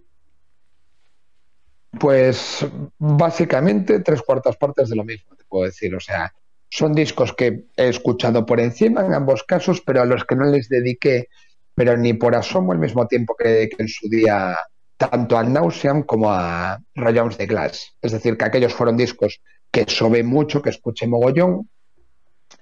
[1.98, 2.66] Pues
[2.98, 5.94] básicamente tres cuartas partes de lo mismo, te puedo decir.
[5.94, 6.32] O sea,
[6.68, 10.44] son discos que he escuchado por encima en ambos casos, pero a los que no
[10.46, 11.28] les dediqué,
[11.74, 14.56] pero ni por asomo el mismo tiempo que, en su día,
[14.96, 17.94] tanto a Nauseam como a Rayons de Glass.
[18.00, 19.40] Es decir, que aquellos fueron discos
[19.70, 21.68] que sobe mucho, que escuché mogollón.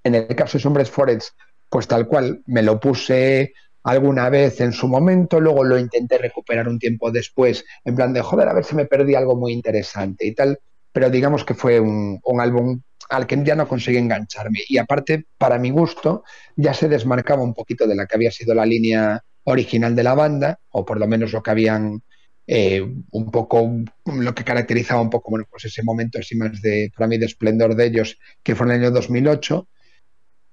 [0.02, 1.30] En el caso de Hombres Forest,
[1.74, 3.52] pues tal cual, me lo puse
[3.82, 8.20] alguna vez en su momento, luego lo intenté recuperar un tiempo después, en plan de
[8.20, 10.60] joder, a ver si me perdí algo muy interesante y tal,
[10.92, 14.60] pero digamos que fue un, álbum al que ya no conseguí engancharme.
[14.68, 16.22] Y aparte, para mi gusto,
[16.54, 20.14] ya se desmarcaba un poquito de la que había sido la línea original de la
[20.14, 22.04] banda, o por lo menos lo que habían
[22.46, 23.68] eh, un poco,
[24.04, 27.26] lo que caracterizaba un poco, bueno, pues ese momento así más de, para mí, de
[27.26, 29.66] esplendor de ellos, que fue en el año 2008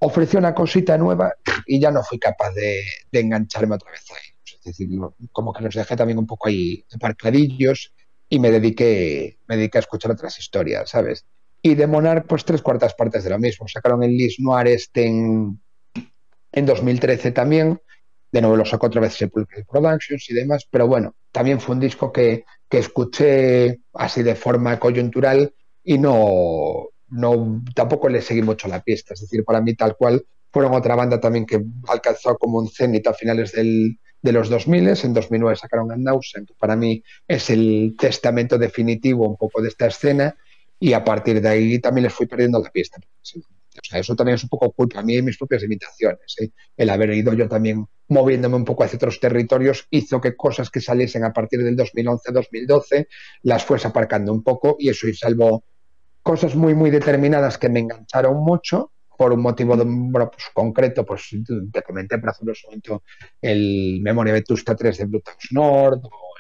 [0.02, 1.34] ofreció una cosita nueva
[1.66, 2.82] y ya no fui capaz de,
[3.12, 4.54] engancharme otra vez ahí.
[4.64, 4.90] Es decir,
[5.32, 7.94] como que los dejé también un poco ahí aparcadillos
[8.30, 11.26] y me dediqué, me dediqué a escuchar otras historias, ¿sabes?
[11.62, 13.68] Y de Monarch, pues tres cuartas partes de lo mismo.
[13.68, 15.62] Sacaron el Lis Noir este en,
[16.52, 17.80] en 2013 también.
[18.32, 20.68] De nuevo lo sacó otra vez Sepulchre Productions y demás.
[20.70, 26.88] Pero bueno, también fue un disco que, que escuché así de forma coyuntural y no,
[27.12, 29.14] no tampoco le seguí mucho la pista.
[29.14, 33.08] Es decir, para mí tal cual fueron otra banda también que alcanzó como un cenit
[33.08, 34.88] a finales del, de los 2000.
[35.04, 39.70] En 2009 sacaron a Nausea, que para mí es el testamento definitivo un poco de
[39.70, 40.36] esta escena.
[40.80, 43.00] Y a partir de ahí también les fui perdiendo la pista.
[43.00, 46.36] O sea, eso también es un poco culpa a mí y mis propias limitaciones.
[46.42, 46.50] ¿eh?
[46.76, 50.82] El haber ido yo también moviéndome un poco hacia otros territorios hizo que cosas que
[50.82, 53.08] saliesen a partir del 2011-2012
[53.44, 55.64] las fuese aparcando un poco y eso y salvo
[56.24, 61.30] cosas muy, muy determinadas que me engancharon mucho por un motivo bueno, pues, concreto, pues
[61.72, 63.04] te comenté, por ejemplo, en momento
[63.42, 66.32] el Memoria Vetusta 3 de Blue Nord, o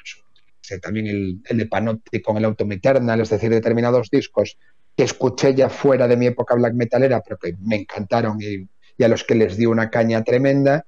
[0.79, 4.57] también el, el de Panotti con el Autumn Eternal, es decir, determinados discos
[4.95, 8.67] que escuché ya fuera de mi época black metalera, pero que me encantaron y,
[8.97, 10.85] y a los que les di una caña tremenda.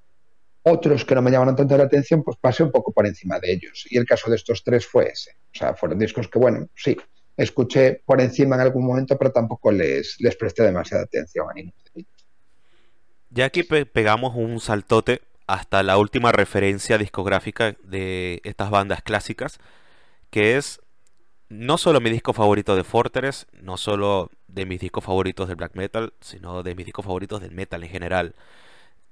[0.66, 3.52] Otros que no me llamaron tanto la atención, pues pasé un poco por encima de
[3.52, 3.86] ellos.
[3.90, 5.32] Y el caso de estos tres fue ese.
[5.54, 6.96] O sea, fueron discos que, bueno, sí,
[7.38, 11.54] escuché por encima en algún momento, pero tampoco les, les presté demasiada atención a
[13.30, 19.60] Ya aquí pegamos un saltote hasta la última referencia discográfica de estas bandas clásicas,
[20.30, 20.80] que es
[21.50, 25.76] no solo mi disco favorito de Fortress, no solo de mis discos favoritos del black
[25.76, 28.36] metal, sino de mis discos favoritos del metal en general.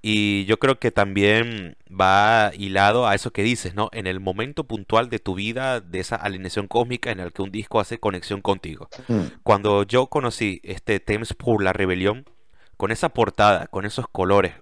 [0.01, 3.89] Y yo creo que también va hilado a eso que dices, ¿no?
[3.93, 7.51] En el momento puntual de tu vida, de esa alineación cósmica en el que un
[7.51, 8.89] disco hace conexión contigo.
[9.07, 9.21] Mm.
[9.43, 12.25] Cuando yo conocí este Thames por la Rebelión,
[12.77, 14.53] con esa portada, con esos colores,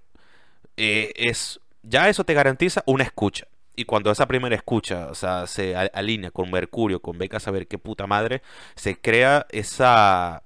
[0.75, 3.47] eh, es ya eso te garantiza una escucha.
[3.75, 7.77] Y cuando esa primera escucha, o sea, se alinea con Mercurio, con Beca saber qué
[7.77, 8.41] puta madre,
[8.75, 10.43] se crea esa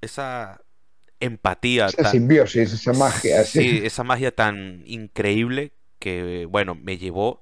[0.00, 0.60] esa
[1.22, 1.86] empatía.
[1.86, 3.44] Esa simbiosis, esa magia.
[3.44, 3.80] Sí.
[3.84, 7.40] esa magia tan increíble que, bueno, me llevó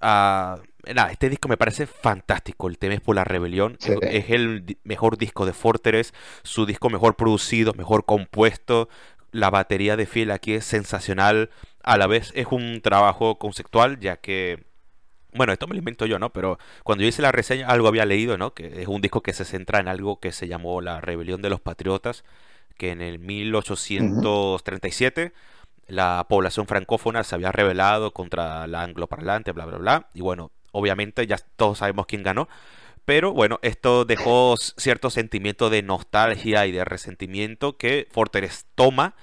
[0.00, 0.58] a...
[0.92, 2.68] Nada, este disco me parece fantástico.
[2.68, 3.78] El tema es por la rebelión.
[4.02, 6.12] Es el mejor disco de Fortress,
[6.42, 8.90] su disco mejor producido, mejor compuesto.
[9.30, 11.48] La batería de Fiel aquí es sensacional.
[11.82, 14.66] A la vez es un trabajo conceptual, ya que
[15.34, 16.32] bueno, esto me lo invento yo, ¿no?
[16.32, 18.54] Pero cuando yo hice la reseña, algo había leído, ¿no?
[18.54, 21.50] Que es un disco que se centra en algo que se llamó La Rebelión de
[21.50, 22.24] los Patriotas,
[22.76, 25.32] que en el 1837
[25.86, 30.08] la población francófona se había rebelado contra la angloparlante, bla, bla, bla.
[30.14, 32.48] Y bueno, obviamente ya todos sabemos quién ganó.
[33.04, 39.14] Pero bueno, esto dejó cierto sentimiento de nostalgia y de resentimiento que Fortress toma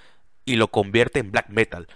[0.45, 1.87] y lo convierte en black metal.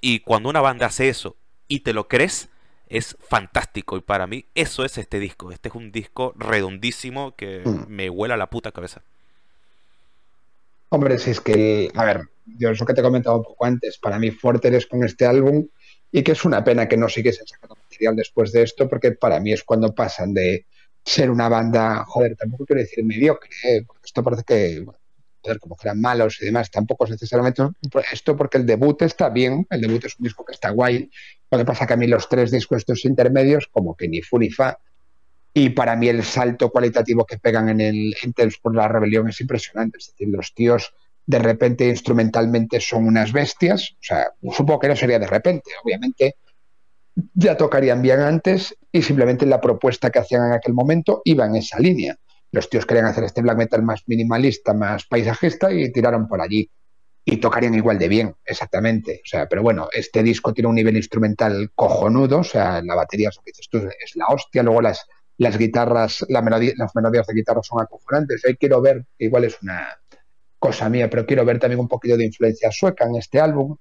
[0.00, 1.36] Y cuando una banda hace eso
[1.66, 2.48] y te lo crees,
[2.88, 3.96] es fantástico.
[3.96, 5.50] Y para mí eso es este disco.
[5.50, 7.86] Este es un disco redondísimo que mm.
[7.88, 9.02] me huela la puta cabeza.
[10.94, 13.96] Hombre, si es que, a ver, yo eso que te he comentado un poco antes,
[13.96, 15.66] para mí Fortress con este álbum
[16.10, 19.40] y que es una pena que no siguiesen sacando material después de esto, porque para
[19.40, 20.66] mí es cuando pasan de
[21.02, 23.84] ser una banda, joder, tampoco quiero decir mediocre, ¿eh?
[23.86, 24.84] porque esto parece que,
[25.40, 27.62] joder, como que eran malos y demás, tampoco es necesariamente
[28.12, 31.10] esto porque el debut está bien, el debut es un disco que está guay,
[31.50, 34.38] lo que pasa que a mí los tres discos estos intermedios, como que ni fu
[34.38, 34.78] ni fa,
[35.54, 39.40] y para mí el salto cualitativo que pegan en el en por la rebelión es
[39.40, 39.98] impresionante.
[39.98, 40.94] Es decir, los tíos
[41.26, 43.92] de repente instrumentalmente son unas bestias.
[43.92, 46.36] O sea, supongo que no sería de repente, obviamente.
[47.34, 51.56] Ya tocarían bien antes y simplemente la propuesta que hacían en aquel momento iba en
[51.56, 52.16] esa línea.
[52.50, 56.70] Los tíos querían hacer este black metal más minimalista, más paisajista y tiraron por allí.
[57.24, 59.20] Y tocarían igual de bien, exactamente.
[59.24, 62.38] O sea, pero bueno, este disco tiene un nivel instrumental cojonudo.
[62.38, 64.62] O sea, la batería, es la hostia.
[64.62, 65.06] Luego las,
[65.42, 68.44] las guitarras, las melodías de guitarra son acojonantes.
[68.44, 69.98] Hoy quiero ver, igual es una
[70.58, 73.76] cosa mía, pero quiero ver también un poquito de influencia sueca en este álbum.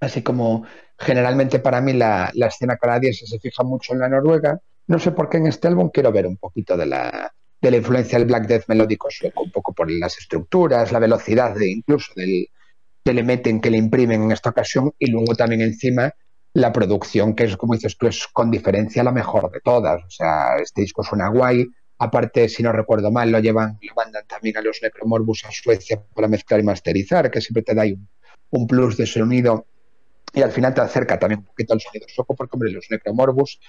[0.00, 0.66] Así como
[0.98, 5.30] generalmente para mí la, escena canadiense se fija mucho en la noruega, no sé por
[5.30, 8.46] qué en este álbum quiero ver un poquito de la, de la influencia del black
[8.46, 12.48] death melódico sueco, un poco por las estructuras, la velocidad de incluso del,
[13.02, 16.12] del en que le imprimen en esta ocasión y luego también encima
[16.56, 20.02] la producción, que es como dices tú, es con diferencia la mejor de todas.
[20.02, 21.66] O sea, este disco suena guay.
[21.98, 26.02] Aparte, si no recuerdo mal, lo llevan, lo mandan también a los Necromorbus a Suecia
[26.14, 28.08] para mezclar y masterizar, que siempre te da un,
[28.50, 29.66] un plus de sonido
[30.32, 33.60] y al final te acerca también un poquito al sonido sueco, porque hombre, los Necromorbus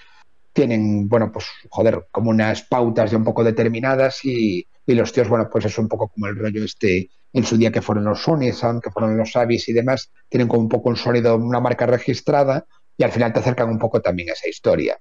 [0.57, 5.47] tienen, bueno, pues joder, como unas pautas ya un poco determinadas y, los tíos, bueno,
[5.51, 8.81] pues es un poco como el rollo este en su día que fueron los Unison,
[8.81, 12.65] que fueron los Avis y demás, tienen como un poco un sonido, una marca registrada
[12.97, 14.97] y al final te acercan un poco también a esa historia.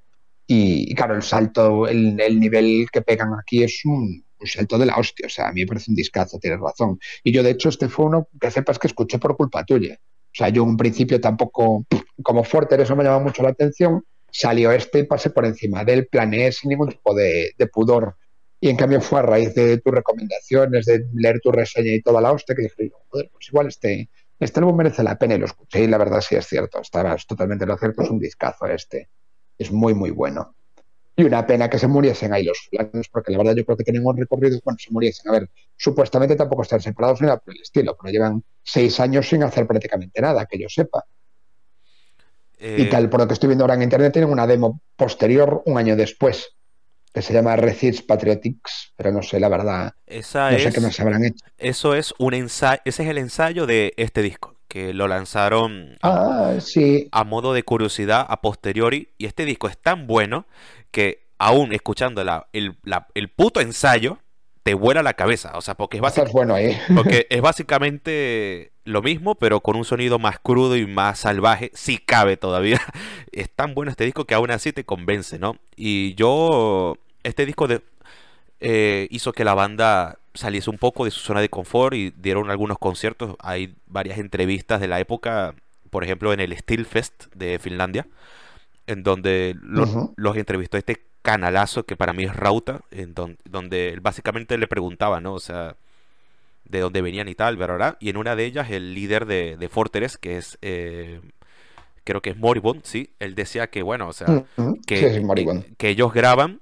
[0.47, 5.27] Y, claro, el salto, el, nivel que pegan aquí es un, salto de la hostia,
[5.27, 6.99] o sea, a mí me parece un discazo, tienes razón.
[7.25, 9.95] Y yo, de hecho, este fue uno que sepas que escuché por culpa tuya.
[9.99, 11.87] O sea, yo en un principio tampoco,
[12.23, 16.07] como Forter, eso me llama mucho la atención, salió este y pasé por encima del,
[16.09, 18.17] planeé sin ningún tipo de, pudor.
[18.61, 22.21] Y en cambio fue a raíz de tus recomendaciones, de leer tu reseña y toda
[22.21, 24.09] la hostia, que dije, joder, pues igual este,
[24.39, 27.27] este álbum merece la pena y lo escuché y la verdad sí es cierto, estabas
[27.27, 29.09] totalmente lo cierto, es un discazo este,
[29.59, 30.55] es muy muy bueno.
[31.19, 33.85] Y una pena que se muriesen ahí los flanes, porque la verdad yo creo que
[33.85, 37.55] tienen un recorrido, bueno, se muriesen, a ver, supuestamente tampoco están separados ni nada por
[37.55, 41.07] el estilo, pero llevan seis años sin hacer prácticamente nada, que yo sepa.
[42.59, 45.63] Y eh, tal, por lo que estoy viendo ahora en internet, tienen una demo posterior
[45.67, 46.57] un año después,
[47.13, 49.93] que se llama Recids Patriotics, pero no sé, la verdad.
[50.07, 51.45] Esa no sé qué más habrán hecho.
[51.59, 56.55] Eso es un ensayo, ese es el ensayo de este disco, que lo lanzaron ah,
[56.61, 57.09] sí.
[57.13, 59.15] a modo de curiosidad a posteriori.
[59.19, 60.47] Y este disco es tan bueno
[60.91, 62.77] que aún escuchando el,
[63.15, 64.19] el puto ensayo,
[64.67, 65.53] te vuela la cabeza.
[65.55, 66.77] O sea, porque es, básicamente, bueno ahí.
[66.97, 71.99] porque es básicamente lo mismo, pero con un sonido más crudo y más salvaje, si
[71.99, 72.81] cabe todavía.
[73.31, 75.57] Es tan bueno este disco que aún así te convence, ¿no?
[75.77, 77.81] Y yo, este disco de,
[78.59, 82.51] eh, hizo que la banda saliese un poco de su zona de confort y dieron
[82.51, 83.37] algunos conciertos.
[83.39, 85.55] Hay varias entrevistas de la época,
[85.91, 88.09] por ejemplo, en el Steel Fest de Finlandia,
[88.89, 93.99] en donde los, los entrevistó este canalazo que para mí es Rauta, en donde él
[93.99, 95.35] básicamente le preguntaba, ¿no?
[95.35, 95.75] O sea,
[96.65, 97.97] de dónde venían y tal, ¿verdad?
[97.99, 101.21] Y en una de ellas el líder de, de Fortress, que es, eh,
[102.05, 104.45] creo que es Moribond, sí, él decía que, bueno, o sea,
[104.87, 105.21] que,
[105.77, 106.61] que, ellos graban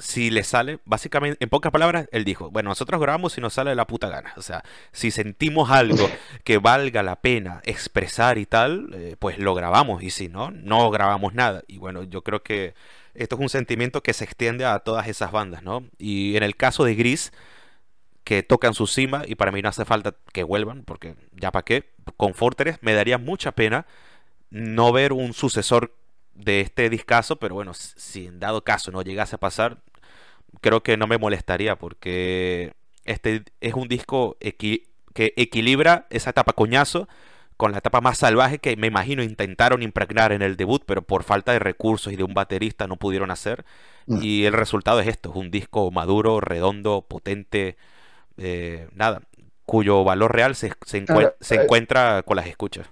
[0.00, 3.70] si le sale, básicamente, en pocas palabras, él dijo, bueno, nosotros grabamos si nos sale
[3.70, 4.32] de la puta gana.
[4.36, 6.10] O sea, si sentimos algo
[6.42, 10.02] que valga la pena expresar y tal, eh, pues lo grabamos.
[10.02, 11.62] Y si no, no grabamos nada.
[11.68, 12.74] Y bueno, yo creo que
[13.14, 15.84] esto es un sentimiento que se extiende a todas esas bandas, ¿no?
[15.98, 17.32] Y en el caso de Gris,
[18.24, 21.64] que tocan su cima y para mí no hace falta que vuelvan, porque ya para
[21.64, 23.86] qué, con Fortress me daría mucha pena
[24.50, 25.94] no ver un sucesor
[26.34, 29.78] de este discazo, pero bueno, si en dado caso no llegase a pasar,
[30.60, 37.08] creo que no me molestaría porque este es un disco que equilibra esa etapa coñazo
[37.60, 41.24] con la etapa más salvaje que me imagino intentaron impregnar en el debut, pero por
[41.24, 43.66] falta de recursos y de un baterista no pudieron hacer.
[44.06, 44.18] Mm.
[44.22, 47.76] Y el resultado es esto, es un disco maduro, redondo, potente,
[48.38, 49.20] eh, nada,
[49.66, 52.86] cuyo valor real se, se, eh, encuentra con las escuchas.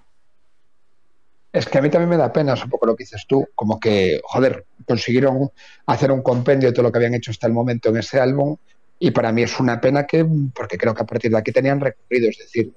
[1.51, 3.79] Es que a mí también me da pena, un poco lo que dices tú, como
[3.79, 5.49] que, joder, consiguieron
[5.87, 8.55] hacer un compendio de todo lo que habían hecho hasta el momento en ese álbum
[8.99, 10.23] y para mí es una pena que,
[10.53, 12.71] porque creo que a partir de aquí tenían recorrido, es decir,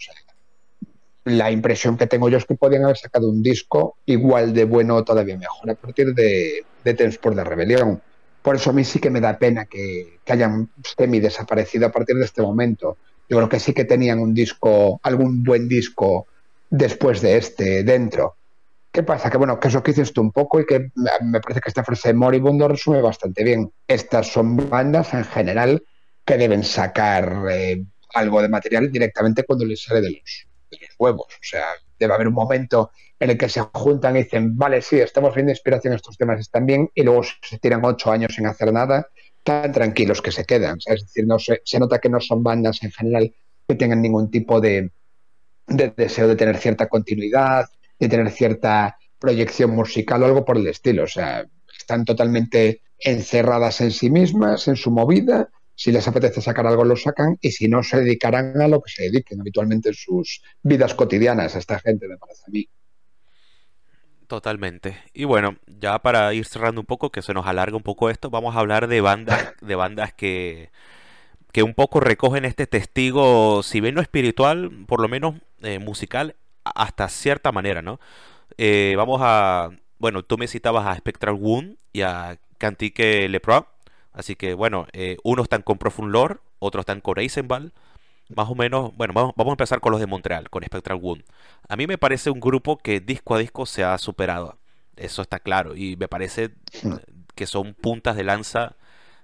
[1.24, 4.96] la impresión que tengo yo es que podían haber sacado un disco igual de bueno
[4.96, 8.02] o todavía mejor a partir de, de Transport de Rebelión.
[8.42, 12.16] Por eso a mí sí que me da pena que, hayan semi desaparecido a partir
[12.16, 12.96] de este momento.
[13.28, 16.26] Yo creo que sí que tenían un disco, algún buen disco
[16.68, 18.36] después de este dentro.
[18.90, 19.30] ¿Qué pasa?
[19.30, 20.90] Que bueno, que eso que dices tú un poco y que
[21.22, 23.72] me parece que esta frase de Moribundo resume bastante bien.
[23.86, 25.82] Estas son bandas en general
[26.24, 30.46] que deben sacar eh, algo de material directamente cuando les sale de los
[31.02, 31.26] huevos.
[31.26, 31.66] O sea,
[31.98, 35.52] debe haber un momento en el que se juntan y dicen, vale, sí, estamos viendo
[35.52, 39.06] inspiración, estos temas están bien, y luego se tiran ocho años sin hacer nada,
[39.42, 40.78] tan tranquilos que se quedan.
[40.86, 43.32] Es decir, no se, se nota que no son bandas en general
[43.68, 44.90] que tengan ningún tipo de,
[45.66, 47.66] deseo de tener cierta continuidad,
[47.98, 51.04] de tener cierta proyección musical o algo por el estilo.
[51.04, 51.46] O sea,
[51.78, 55.48] están totalmente encerradas en sí mismas, en su movida.
[55.82, 57.38] Si les apetece sacar algo, lo sacan.
[57.40, 61.56] Y si no, se dedicarán a lo que se dediquen habitualmente en sus vidas cotidianas.
[61.56, 62.68] Esta gente, me parece a mí.
[64.28, 64.96] Totalmente.
[65.12, 68.30] Y bueno, ya para ir cerrando un poco, que se nos alarga un poco esto,
[68.30, 70.70] vamos a hablar de bandas, de bandas que,
[71.50, 76.36] que un poco recogen este testigo, si bien no espiritual, por lo menos eh, musical,
[76.62, 77.98] hasta cierta manera, ¿no?
[78.56, 83.66] Eh, vamos a, bueno, tú me citabas a Spectral Wound y a Cantique Lepro,
[84.12, 87.72] así que bueno, eh, unos están con Profund Lore, otros están con Eisenball,
[88.28, 91.24] más o menos, bueno, vamos, vamos, a empezar con los de Montreal, con Spectral Wound.
[91.68, 94.58] A mí me parece un grupo que disco a disco se ha superado,
[94.96, 96.50] eso está claro, y me parece
[97.34, 98.76] que son puntas de lanza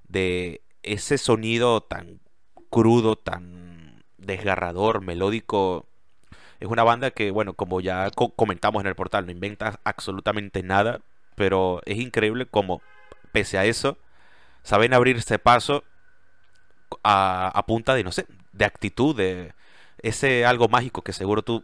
[0.08, 2.20] de ese sonido tan
[2.70, 5.86] crudo, tan desgarrador, melódico.
[6.60, 11.00] Es una banda que, bueno, como ya comentamos en el portal, no inventa absolutamente nada,
[11.34, 12.82] pero es increíble como,
[13.32, 13.96] pese a eso,
[14.62, 15.84] saben abrirse paso
[17.02, 19.52] a, punta de, no sé, de actitud, de
[20.02, 21.62] ese algo mágico que seguro tú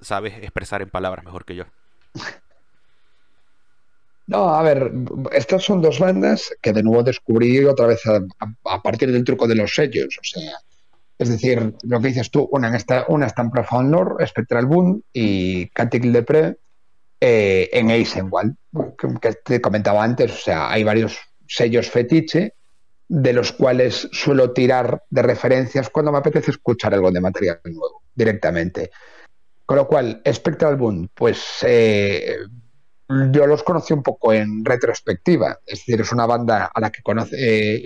[0.00, 1.64] sabes expresar en palabras mejor que yo.
[4.28, 4.90] No, a ver,
[5.30, 9.54] estas son dos bandas que de nuevo descubrí otra vez a, partir del truco de
[9.54, 10.18] los sellos.
[10.20, 10.50] O sea,
[11.16, 15.68] es decir, lo que dices tú, una, está, una en Profound Lore, Spectral Boom y
[15.68, 16.56] Cantic Depre
[17.20, 18.56] eh, en Eisenwald,
[18.98, 20.32] que, que te comentaba antes.
[20.32, 22.54] O sea, hay varios sellos fetiche
[23.08, 28.02] de los cuales suelo tirar de referencias cuando me apetece escuchar algo de material nuevo
[28.14, 28.90] directamente.
[29.64, 32.36] Con lo cual, Spectral Boom, pues eh,
[33.08, 35.58] yo los conocí un poco en retrospectiva.
[35.66, 37.36] Es decir, es una banda a la que conoce,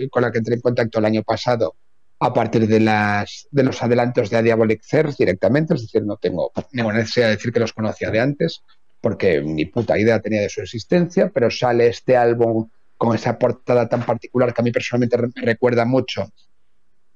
[0.03, 1.75] eh, con la que entré en contacto el año pasado
[2.19, 4.83] a partir de, las, de los adelantos de A Diabolic
[5.17, 5.73] directamente.
[5.73, 8.61] Es decir, no tengo ninguna necesidad de decir que los conocía de antes,
[8.99, 12.69] porque ni puta idea tenía de su existencia, pero sale este álbum
[13.01, 16.31] con esa portada tan particular que a mí personalmente me recuerda mucho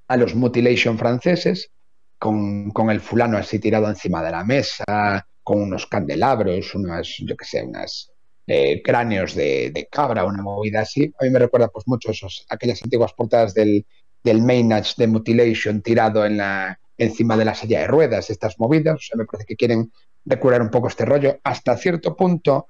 [0.08, 1.70] a los Mutilation franceses,
[2.18, 7.46] con, el fulano así tirado encima de la mesa, con unos candelabros, unas, yo qué
[7.46, 8.12] sé, unas
[8.48, 11.14] eh, cráneos de, cabra, una movida así.
[11.20, 13.86] A mí me recuerda pues mucho esos, aquellas antiguas portadas del,
[14.24, 18.96] del Maynard de Mutilation tirado en la, encima de la silla de ruedas, estas movidas.
[18.96, 19.92] O sea, me parece que quieren
[20.24, 21.38] decorar un poco este rollo.
[21.44, 22.66] Hasta cierto punto,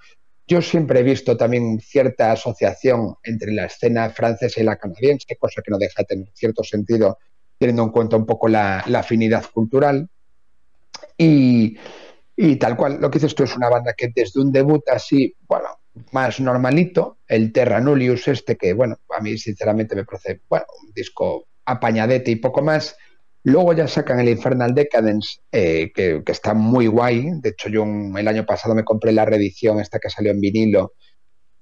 [0.48, 5.62] yo siempre he visto también cierta asociación entre la escena francesa y la canadiense, cosa
[5.64, 7.18] que no deja de tener cierto sentido
[7.58, 10.10] teniendo en cuenta un poco la, afinidad cultural.
[11.18, 11.78] Y,
[12.36, 15.36] y tal cual, lo que dices tú es una banda que desde un debut así,
[15.48, 15.70] bueno,
[16.12, 20.92] más normalito, el Terra Nullius este, que bueno, a mí sinceramente me parece, bueno, un
[20.94, 22.98] disco apañadete y poco más.
[23.46, 27.30] Luego ya sacan el Infernal Decadence, eh, que, que, está muy guay.
[27.42, 30.94] De hecho, yo el año pasado me compré la reedición esta que salió en vinilo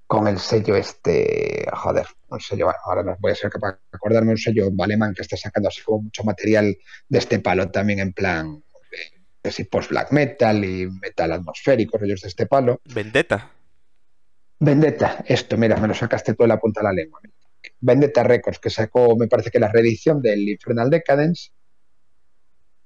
[0.07, 3.79] con el sello este, joder, un sello, bueno, ahora no voy a ser capaz de
[3.91, 6.77] acordarme, un sello alemán que está sacando así como mucho material
[7.09, 8.63] de este palo también en plan
[9.43, 12.79] que si post-black metal y metal atmosférico, rollos de este palo.
[12.85, 13.51] Vendetta.
[14.59, 17.19] Vendetta, esto, mira, me lo sacaste tú la punta de la lengua.
[17.81, 21.51] Vendetta Records, que sacó, me parece que la reedición del Infernal Decadence.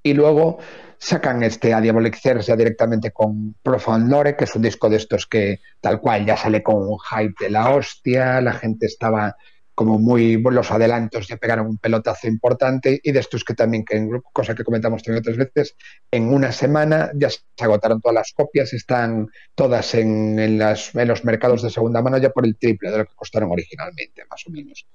[0.08, 0.58] Y luego
[0.98, 5.28] sacan este a Diabolic ya directamente con Profound Lore, que es un disco de estos
[5.28, 9.36] que tal cual ya sale con un hype de la hostia, la gente estaba
[9.76, 14.10] como muy los adelantos ya pegaron un pelotazo importante y de estos que también, que
[14.32, 15.76] cosa que comentamos también otras veces,
[16.10, 21.64] en una semana ya se agotaron todas las copias, están todas en, en los mercados
[21.64, 24.88] de segunda mano ya por el triple de lo que costaron originalmente, más o menos.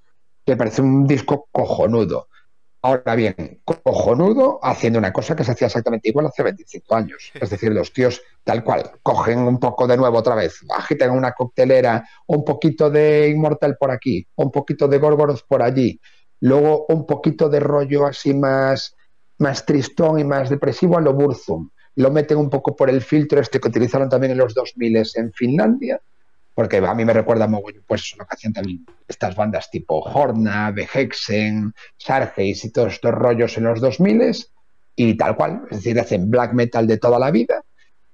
[0.46, 2.28] Me parece un disco cojonudo.
[2.84, 7.30] Ahora bien, cojonudo haciendo una cosa que se hacía exactamente igual hace 25 años.
[7.32, 11.30] Es decir, los tíos tal cual cogen un poco de nuevo otra vez, agitan una
[11.30, 16.00] coctelera, un poquito de Inmortal por aquí, un poquito de Gorgoroth por allí,
[16.40, 18.96] luego un poquito de rollo así más,
[19.38, 21.70] más tristón y más depresivo a lo Burzum.
[21.94, 25.32] Lo meten un poco por el filtro este que utilizaron también en los 2000 en
[25.32, 26.00] Finlandia
[26.54, 27.48] porque a mí me recuerda
[27.86, 33.56] pues lo que hacían también estas bandas tipo Horna, Behexen, Sargeis y todos estos rollos
[33.56, 34.46] en los 2000
[34.94, 37.64] y tal cual, es decir, hacen black metal de toda la vida,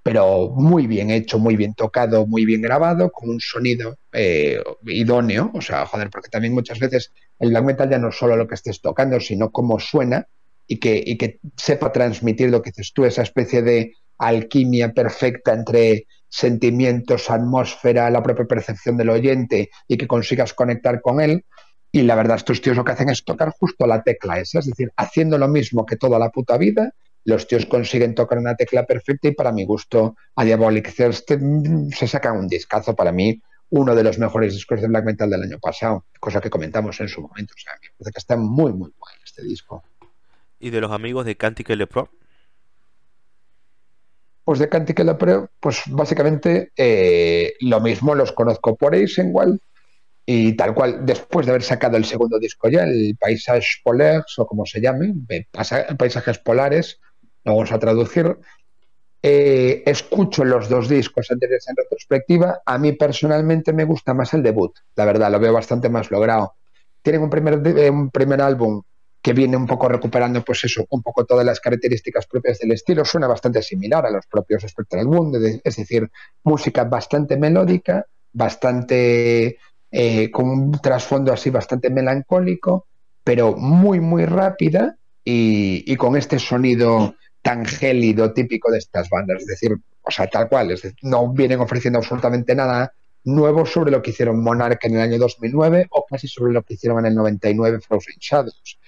[0.03, 5.51] pero muy bien hecho, muy bien tocado, muy bien grabado, con un sonido eh, idóneo,
[5.55, 8.47] o sea, joder, porque también muchas veces el black metal ya no es solo lo
[8.47, 10.27] que estés tocando, sino cómo suena
[10.67, 15.53] y que, y que sepa transmitir lo que dices tú, esa especie de alquimia perfecta
[15.53, 21.45] entre sentimientos, atmósfera, la propia percepción del oyente y que consigas conectar con él.
[21.91, 24.67] Y la verdad, estos tíos lo que hacen es tocar justo la tecla esa, es
[24.67, 26.93] decir, haciendo lo mismo que toda la puta vida,
[27.25, 31.91] los tíos consiguen tocar una tecla perfecta y para mi gusto a Diabolic Thirst mm,
[31.91, 33.41] se sacan un discazo para mí,
[33.71, 37.09] uno de los mejores discos de black metal del año pasado, cosa que comentamos en
[37.09, 37.55] su momento.
[37.57, 39.83] O sea, me parece que está muy, muy guay este disco.
[40.59, 42.11] ¿Y de los amigos de Cantic Le Pro?
[44.49, 44.99] Pues de Cantic
[45.61, 49.61] pues básicamente eh, lo mismo, los conozco por Eisenwald
[50.25, 54.47] y tal cual, después de haber sacado el segundo disco ya, el Paysage Polaires, o
[54.47, 55.13] como se llame,
[55.99, 56.99] Paisajes Polares,
[57.45, 58.39] lo vamos a traducir,
[59.23, 62.63] eh, escucho los dos discos anteriores en retrospectiva.
[62.65, 66.55] A mí personalmente me gusta más el debut, la verdad, lo veo bastante más logrado.
[67.03, 68.81] Tienen un primer, eh, un primer álbum
[69.21, 73.05] que viene un poco recuperando, pues eso, un poco todas las características propias del estilo.
[73.05, 75.33] Suena bastante similar a los propios Spectral Moon,
[75.65, 76.09] es decir,
[76.45, 79.59] música bastante melódica, bastante
[79.91, 82.87] eh, con un trasfondo así bastante melancólico,
[83.25, 89.47] pero muy, muy rápida y, con este sonido tan gélido típico de estas bandas, es
[89.47, 92.93] decir, o sea, tal cual, no vienen ofreciendo absolutamente nada
[93.25, 96.75] nuevo sobre lo que hicieron Monarch en el año 2009 o casi sobre lo que
[96.75, 98.79] hicieron en el 99 Frozen Shadows.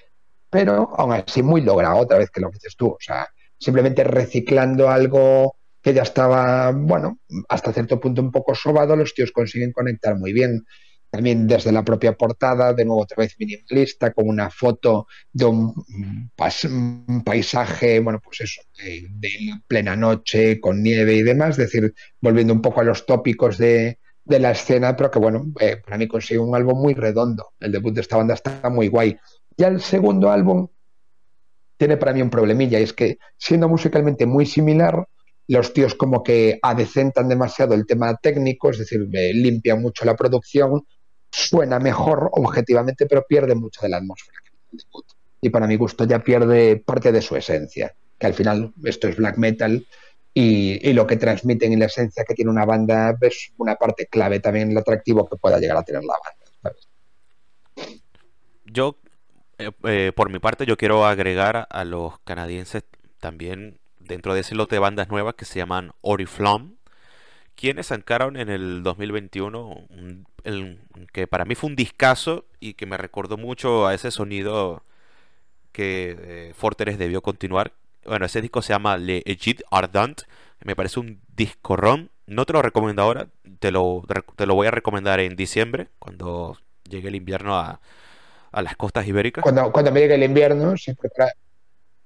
[0.50, 3.28] Pero aún así muy logrado, otra vez que lo que dices tú, o sea,
[3.58, 9.32] simplemente reciclando algo que ya estaba, bueno, hasta cierto punto un poco sobado, los tíos
[9.32, 10.64] consiguen conectar muy bien
[11.10, 15.74] también desde la propia portada, de nuevo otra vez minimalista, con una foto de un,
[17.24, 22.62] paisaje, bueno, pues eso, de, plena noche, con nieve y demás, es decir, volviendo un
[22.62, 26.54] poco a los tópicos de, la escena, pero que bueno, eh, para mí consigue un
[26.54, 27.48] álbum muy redondo.
[27.58, 29.18] El debut de esta banda está muy guay.
[29.56, 30.68] Ya el segundo álbum
[31.76, 35.06] tiene para mí un problemilla, y es que siendo musicalmente muy similar,
[35.48, 40.86] los tíos como que adecentan demasiado el tema técnico, es decir, limpian mucho la producción,
[41.30, 44.38] suena mejor objetivamente, pero pierde mucho de la atmósfera.
[45.40, 49.16] Y para mi gusto ya pierde parte de su esencia, que al final esto es
[49.16, 49.86] black metal
[50.32, 54.38] y, lo que transmiten en la esencia que tiene una banda es una parte clave
[54.40, 56.76] también el atractivo que pueda llegar a tener la banda.
[58.66, 58.99] Yo,
[59.60, 62.84] eh, eh, por mi parte, yo quiero agregar a los canadienses
[63.18, 66.80] también dentro de ese lote de bandas nuevas que se llaman Oriflamme
[67.60, 69.86] quienes sacaron en el 2021
[70.44, 70.80] el,
[71.12, 74.82] que para mí fue un discazo y que me recordó mucho a ese sonido
[75.70, 77.74] que eh, Fortress debió continuar.
[78.06, 80.22] Bueno, ese disco se llama Le Egid Ardent.
[80.64, 82.08] Me parece un disco rom.
[82.26, 83.28] No te lo recomiendo ahora,
[83.58, 84.04] te lo,
[84.36, 86.56] te lo voy a recomendar en diciembre, cuando
[86.88, 87.80] llegue el invierno a,
[88.52, 89.42] a las costas ibéricas.
[89.42, 91.32] Cuando, cuando me llegue el invierno, se prepara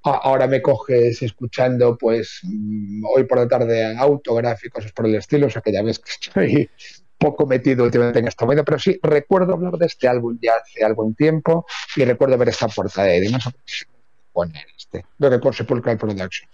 [0.05, 5.51] ahora me coges escuchando, pues mm, hoy por la tarde autográficos por el estilo, o
[5.51, 6.71] sea que ya ves que estoy
[7.17, 10.85] poco metido últimamente en esta vida, pero sí recuerdo hablar de este álbum ya hace
[10.85, 11.65] algún tiempo
[11.97, 13.49] y recuerdo ver esta portada y más
[14.33, 16.51] poner este, lo que por Sepulchral Productions.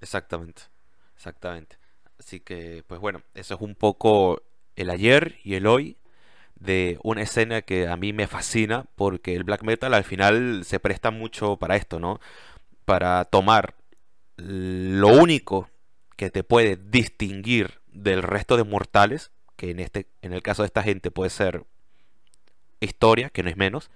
[0.00, 0.62] Exactamente,
[1.14, 1.76] exactamente.
[2.18, 4.42] Así que, pues bueno, eso es un poco
[4.74, 5.96] el ayer y el hoy
[6.60, 10.80] de una escena que a mí me fascina porque el black metal al final se
[10.80, 12.20] presta mucho para esto, ¿no?
[12.88, 13.74] para tomar
[14.38, 15.68] lo único
[16.16, 20.68] que te puede distinguir del resto de mortales, que en este en el caso de
[20.68, 21.64] esta gente puede ser
[22.80, 23.90] historia, que no es menos,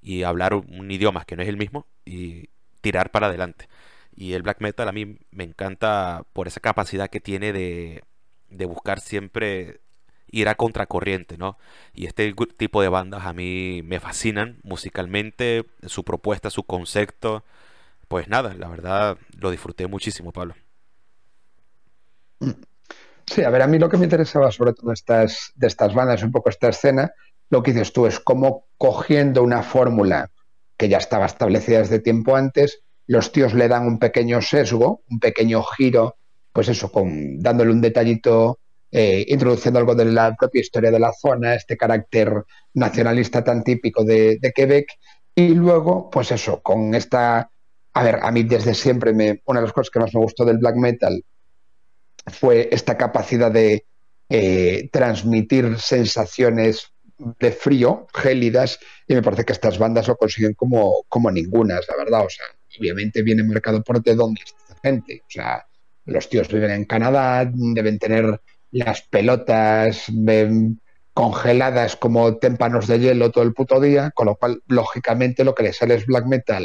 [0.00, 2.48] y hablar un idioma que no es el mismo y
[2.80, 3.68] tirar para adelante.
[4.16, 8.02] Y el black metal a mí me encanta por esa capacidad que tiene de,
[8.48, 9.82] de buscar siempre
[10.32, 11.56] ir a contracorriente, ¿no?
[11.94, 17.44] Y este tipo de bandas a mí me fascinan musicalmente, su propuesta, su concepto,
[18.08, 20.54] pues nada, la verdad lo disfruté muchísimo, Pablo.
[23.26, 26.22] Sí, a ver, a mí lo que me interesaba sobre todo estas, de estas bandas,
[26.22, 27.12] un poco esta escena,
[27.50, 30.30] lo que dices tú es cómo cogiendo una fórmula
[30.76, 35.20] que ya estaba establecida desde tiempo antes, los tíos le dan un pequeño sesgo, un
[35.20, 36.16] pequeño giro,
[36.52, 38.58] pues eso, con, dándole un detallito,
[38.92, 42.44] eh, introduciendo algo de la propia historia de la zona, este carácter
[42.74, 44.86] nacionalista tan típico de, Quebec,
[45.34, 47.48] y luego, pues eso, con esta
[47.94, 50.44] a ver, a mí desde siempre me, una de las cosas que más me gustó
[50.44, 51.22] del black metal
[52.26, 53.84] fue esta capacidad de
[54.28, 61.04] eh, transmitir sensaciones de frío, gélidas, y me parece que estas bandas lo consiguen como,
[61.08, 62.24] como ninguna, la verdad.
[62.24, 62.46] O sea,
[62.78, 65.22] obviamente viene marcado por de dónde esta gente.
[65.26, 65.66] O sea,
[66.06, 68.40] los tíos viven en Canadá, deben tener
[68.72, 70.06] las pelotas
[71.14, 75.62] congeladas como témpanos de hielo todo el puto día, con lo cual, lógicamente, lo que
[75.62, 76.64] les sale es black metal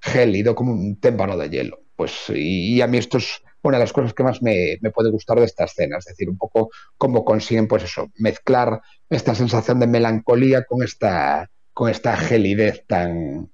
[0.00, 1.80] gélido como un témpano de hielo.
[1.96, 5.38] Pues, y, a mí esto es una de las cosas que más me, puede gustar
[5.38, 9.86] de esta escena, es decir, un poco cómo consiguen, pues eso, mezclar esta sensación de
[9.86, 13.52] melancolía con esta, con esta gelidez tan,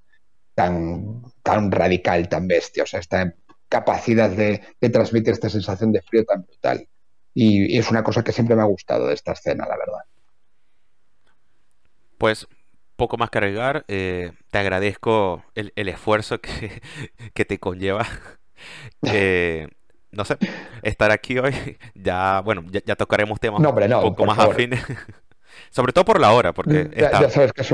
[0.54, 3.34] tan, tan radical, tan bestia, o sea, esta
[3.68, 6.88] capacidad de, transmitir esta sensación de frío tan brutal.
[7.34, 10.02] Y, y, es una cosa que siempre me ha gustado de esta escena, la verdad.
[12.18, 12.48] Pues
[12.98, 13.84] poco más que agregar.
[13.88, 16.40] Eh, te agradezco el, esfuerzo
[17.34, 18.06] que, te conlleva.
[20.10, 20.36] no sé,
[20.82, 21.78] estar aquí hoy.
[21.94, 24.82] Ya, bueno, ya, tocaremos temas un poco más afines.
[25.70, 27.64] Sobre todo por la hora, porque ya, sabes que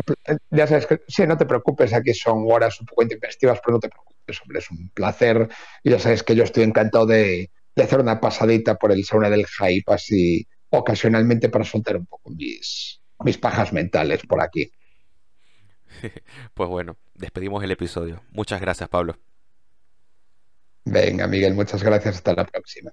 [0.51, 3.81] ya sabes que sí, no te preocupes, aquí son horas un poco intempestivas, pero no
[3.81, 5.49] te preocupes, hombre, es un placer.
[5.83, 7.07] Y ya sabes que yo estoy encantado
[7.75, 12.31] de, hacer una pasadita por el sauna del hype así ocasionalmente para soltar un poco
[12.31, 14.71] mis, mis pajas mentales por aquí.
[16.55, 18.23] Pues bueno, despedimos el episodio.
[18.31, 19.17] Muchas gracias, Pablo.
[20.85, 22.17] Venga, Miguel, muchas gracias.
[22.17, 22.93] Hasta la próxima.